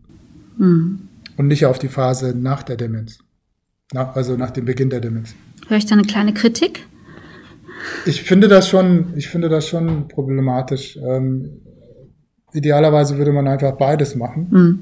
mhm. 0.57 1.07
und 1.37 1.47
nicht 1.47 1.65
auf 1.65 1.79
die 1.79 1.87
Phase 1.87 2.35
nach 2.37 2.61
der 2.61 2.77
Demenz, 2.77 3.17
nach, 3.93 4.15
also 4.15 4.37
nach 4.37 4.51
dem 4.51 4.65
Beginn 4.65 4.91
der 4.91 4.99
Demenz. 4.99 5.33
Höre 5.67 5.77
ich 5.77 5.87
da 5.87 5.95
eine 5.95 6.03
kleine 6.03 6.33
Kritik? 6.35 6.85
Ich 8.05 8.21
finde 8.21 8.47
das 8.47 8.69
schon, 8.69 9.13
ich 9.15 9.27
finde 9.27 9.49
das 9.49 9.67
schon 9.67 10.07
problematisch. 10.07 10.97
Ähm, 10.97 11.61
idealerweise 12.53 13.17
würde 13.17 13.31
man 13.31 13.47
einfach 13.47 13.71
beides 13.77 14.15
machen, 14.15 14.47
mhm. 14.51 14.79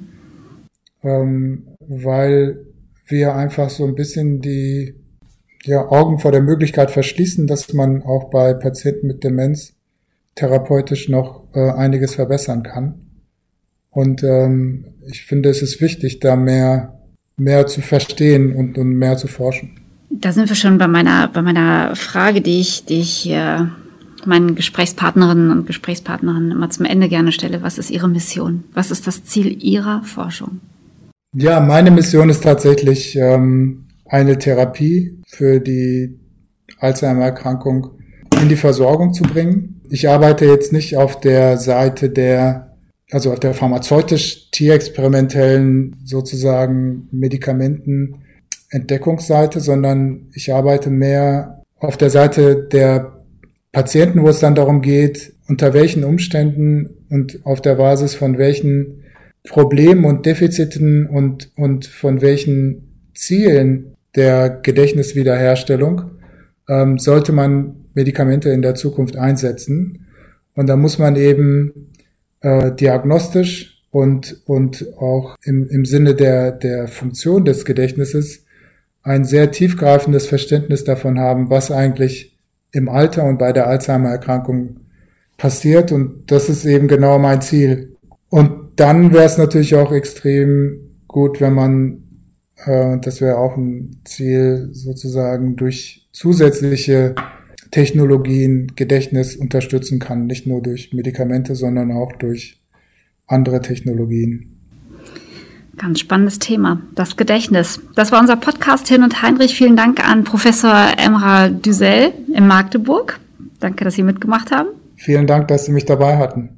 ähm, 1.04 1.68
weil 1.80 2.66
wir 3.08 3.36
einfach 3.36 3.70
so 3.70 3.86
ein 3.86 3.96
bisschen 3.96 4.42
die 4.42 4.99
ja, 5.64 5.88
Augen 5.90 6.20
vor 6.20 6.32
der 6.32 6.42
Möglichkeit 6.42 6.92
verschließen, 6.92 7.48
dass 7.48 7.74
man 7.74 8.04
auch 8.04 8.30
bei 8.30 8.54
Patienten 8.54 9.08
mit 9.08 9.24
Demenz 9.24 9.74
therapeutisch 10.36 11.10
noch 11.10 11.44
äh, 11.54 11.72
einiges 11.72 12.16
verbessern 12.16 12.64
kann. 12.64 13.02
Und 13.90 14.24
ähm, 14.24 14.86
ich 15.08 15.26
finde, 15.26 15.50
es 15.50 15.62
ist 15.62 15.82
wichtig, 15.82 16.20
da 16.20 16.36
mehr, 16.36 17.00
mehr 17.38 17.68
zu 17.68 17.82
verstehen 17.82 18.56
und, 18.56 18.78
und 18.78 18.94
mehr 18.94 19.18
zu 19.18 19.28
forschen. 19.28 19.80
Da 20.10 20.32
sind 20.32 20.50
wir 20.50 20.56
schon 20.56 20.78
bei 20.78 20.88
meiner, 20.88 21.28
bei 21.28 21.42
meiner 21.42 21.96
Frage, 21.96 22.42
die 22.42 22.60
ich, 22.60 22.86
die 22.86 23.00
ich 23.00 23.30
äh, 23.30 23.66
meinen 24.26 24.56
Gesprächspartnerinnen 24.56 25.52
und 25.52 25.68
Gesprächspartnerinnen 25.68 26.52
immer 26.52 26.70
zum 26.70 26.86
Ende 26.86 27.10
gerne 27.10 27.32
stelle. 27.32 27.62
Was 27.62 27.78
ist 27.78 27.90
Ihre 27.92 28.08
Mission? 28.08 28.64
Was 28.74 28.92
ist 28.92 29.08
das 29.08 29.24
Ziel 29.24 29.64
Ihrer 29.64 30.04
Forschung? 30.04 30.62
Ja, 31.36 31.60
meine 31.60 31.92
Mission 31.92 32.30
ist 32.30 32.44
tatsächlich 32.44 33.16
ähm, 33.16 33.89
eine 34.10 34.38
Therapie 34.38 35.18
für 35.28 35.60
die 35.60 36.20
Alzheimer-Erkrankung 36.80 37.92
in 38.42 38.50
die 38.50 38.56
Versorgung 38.56 39.14
zu 39.14 39.22
bringen. 39.24 39.82
Ich 39.90 40.10
arbeite 40.10 40.46
jetzt 40.46 40.74
nicht 40.74 40.98
auf 40.98 41.20
der 41.20 41.58
Seite 41.58 42.10
der, 42.10 42.76
also 43.12 43.32
auf 43.32 43.40
der 43.40 43.54
pharmazeutisch-tierexperimentellen 43.54 45.98
sozusagen 46.04 47.08
Medikamenten, 47.12 48.24
Entdeckungsseite, 48.70 49.62
sondern 49.62 50.28
ich 50.34 50.52
arbeite 50.54 50.90
mehr 50.90 51.64
auf 51.78 51.96
der 51.98 52.10
Seite 52.10 52.68
der 52.72 53.20
Patienten, 53.72 54.24
wo 54.24 54.30
es 54.30 54.40
dann 54.40 54.56
darum 54.56 54.82
geht, 54.82 55.34
unter 55.48 55.74
welchen 55.74 56.04
Umständen 56.04 56.90
und 57.10 57.46
auf 57.46 57.62
der 57.62 57.76
Basis 57.76 58.16
von 58.16 58.38
welchen 58.38 59.04
Problemen 59.48 60.04
und 60.06 60.26
Defiziten 60.26 61.08
und, 61.08 61.52
und 61.56 61.86
von 61.88 62.22
welchen 62.22 63.12
Zielen 63.16 63.96
der 64.16 64.50
Gedächtniswiederherstellung 64.50 66.12
ähm, 66.68 66.98
sollte 66.98 67.32
man 67.32 67.86
Medikamente 67.94 68.50
in 68.50 68.62
der 68.62 68.76
Zukunft 68.76 69.18
einsetzen. 69.18 70.08
Und 70.56 70.68
da 70.68 70.76
muss 70.76 71.00
man 71.00 71.16
eben 71.16 71.92
äh, 72.42 72.72
diagnostisch 72.72 73.84
und, 73.92 74.42
und 74.46 74.86
auch 74.98 75.36
im, 75.44 75.68
im 75.68 75.86
Sinne 75.86 76.16
der, 76.16 76.52
der 76.52 76.88
Funktion 76.88 77.46
des 77.46 77.66
Gedächtnisses 77.66 78.46
ein 79.02 79.26
sehr 79.26 79.52
tiefgreifendes 79.52 80.28
Verständnis 80.28 80.84
davon 80.84 81.20
haben, 81.20 81.50
was 81.50 81.72
eigentlich 81.72 82.38
im 82.72 82.90
Alter 82.90 83.24
und 83.24 83.40
bei 83.40 83.52
der 83.52 83.68
Alzheimer-Erkrankung 83.68 84.82
passiert. 85.38 85.92
Und 85.92 86.32
das 86.32 86.50
ist 86.50 86.66
eben 86.66 86.88
genau 86.88 87.18
mein 87.18 87.42
Ziel. 87.42 87.96
Und 88.30 88.80
dann 88.80 89.14
wäre 89.14 89.26
es 89.26 89.38
natürlich 89.38 89.76
auch 89.76 89.92
extrem 89.92 90.80
gut, 91.08 91.42
wenn 91.42 91.54
man, 91.54 92.04
äh, 92.66 92.98
das 93.00 93.22
wäre 93.22 93.38
auch 93.38 93.58
ein 93.58 94.02
Ziel, 94.06 94.70
sozusagen 94.72 95.56
durch 95.56 96.08
zusätzliche 96.12 97.16
Technologien 97.72 98.72
Gedächtnis 98.76 99.36
unterstützen 99.36 100.00
kann, 100.00 100.26
nicht 100.26 100.48
nur 100.48 100.62
durch 100.62 100.94
Medikamente, 100.94 101.56
sondern 101.56 101.92
auch 101.92 102.14
durch 102.14 102.60
andere 103.28 103.62
Technologien. 103.62 104.56
Ganz 105.78 106.02
spannendes 106.02 106.40
Thema, 106.40 106.82
das 106.96 107.16
Gedächtnis. 107.16 107.80
Das 107.96 108.12
war 108.12 108.20
unser 108.20 108.36
Podcast 108.36 108.88
Hin 108.90 109.04
und 109.04 109.22
Heinrich. 109.22 109.56
Vielen 109.56 109.78
Dank 109.78 110.06
an 110.06 110.26
Professor 110.26 110.88
Emra 110.98 111.48
Düsel 111.48 112.12
in 112.34 112.48
Magdeburg. 112.48 113.20
Danke, 113.62 113.86
dass 113.86 113.94
Sie 113.94 114.04
mitgemacht 114.04 114.52
haben. 114.52 114.70
Vielen 114.98 115.26
Dank, 115.26 115.48
dass 115.48 115.66
Sie 115.66 115.72
mich 115.72 115.86
dabei 115.86 116.18
hatten. 116.18 116.50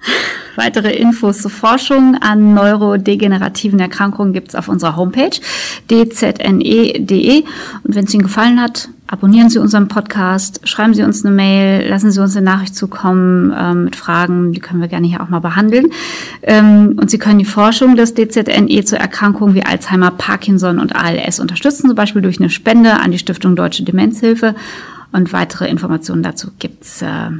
weitere 0.60 0.92
Infos 0.92 1.38
zur 1.38 1.50
Forschung 1.50 2.16
an 2.20 2.52
neurodegenerativen 2.54 3.80
Erkrankungen 3.80 4.32
gibt's 4.34 4.54
auf 4.54 4.68
unserer 4.68 4.94
Homepage 4.96 5.40
dzne.de. 5.88 7.44
Und 7.82 7.94
wenn 7.94 8.04
es 8.04 8.14
Ihnen 8.14 8.24
gefallen 8.24 8.60
hat, 8.60 8.90
abonnieren 9.06 9.48
Sie 9.48 9.58
unseren 9.58 9.88
Podcast, 9.88 10.60
schreiben 10.68 10.92
Sie 10.92 11.02
uns 11.02 11.24
eine 11.24 11.34
Mail, 11.34 11.88
lassen 11.88 12.10
Sie 12.10 12.20
uns 12.20 12.36
eine 12.36 12.44
Nachricht 12.44 12.76
zukommen 12.76 13.52
ähm, 13.58 13.84
mit 13.84 13.96
Fragen, 13.96 14.52
die 14.52 14.60
können 14.60 14.82
wir 14.82 14.88
gerne 14.88 15.06
hier 15.06 15.22
auch 15.22 15.30
mal 15.30 15.40
behandeln. 15.40 15.86
Ähm, 16.42 16.98
und 17.00 17.10
Sie 17.10 17.18
können 17.18 17.38
die 17.38 17.46
Forschung 17.46 17.96
des 17.96 18.14
DZNE 18.14 18.84
zu 18.84 18.98
Erkrankungen 18.98 19.54
wie 19.54 19.64
Alzheimer, 19.64 20.10
Parkinson 20.10 20.78
und 20.78 20.94
ALS 20.94 21.40
unterstützen, 21.40 21.86
zum 21.86 21.96
Beispiel 21.96 22.22
durch 22.22 22.38
eine 22.38 22.50
Spende 22.50 23.00
an 23.00 23.10
die 23.10 23.18
Stiftung 23.18 23.56
Deutsche 23.56 23.82
Demenzhilfe. 23.82 24.54
Und 25.12 25.32
weitere 25.32 25.68
Informationen 25.68 26.22
dazu 26.22 26.48
gibt's 26.58 27.02
äh, 27.02 27.30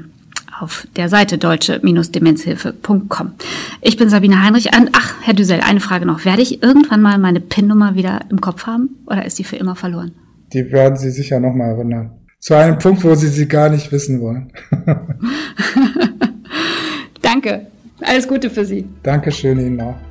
auf 0.61 0.87
der 0.97 1.09
Seite 1.09 1.39
deutsche-demenzhilfe.com. 1.39 3.33
Ich 3.81 3.97
bin 3.97 4.09
Sabine 4.09 4.43
Heinrich. 4.43 4.71
Ach, 4.73 5.15
Herr 5.23 5.35
Düsel, 5.35 5.61
eine 5.61 5.81
Frage 5.81 6.07
noch. 6.07 6.25
Werde 6.25 6.43
ich 6.43 6.63
irgendwann 6.63 7.03
mal 7.03 7.19
meine 7.19 7.41
PIN-Nummer 7.41 7.95
wieder 7.95 8.21
im 8.31 8.41
Kopf 8.41 8.67
haben 8.67 8.91
oder 9.07 9.25
ist 9.25 9.39
die 9.39 9.45
für 9.45 9.57
immer 9.57 9.77
verloren? 9.77 10.13
Die 10.53 10.71
werden 10.73 10.97
Sie 10.97 11.11
sicher 11.11 11.41
nochmal 11.41 11.71
erinnern. 11.71 12.13
Zu 12.39 12.55
einem 12.55 12.79
Punkt, 12.79 13.05
wo 13.05 13.15
Sie 13.15 13.29
sie 13.29 13.47
gar 13.47 13.69
nicht 13.69 13.93
wissen 13.93 14.21
wollen. 14.21 14.51
Danke. 17.23 17.67
Alles 18.01 18.27
Gute 18.27 18.49
für 18.51 18.65
Sie. 18.65 18.87
Dankeschön 19.03 19.59
Ihnen 19.59 19.81
auch. 19.81 20.10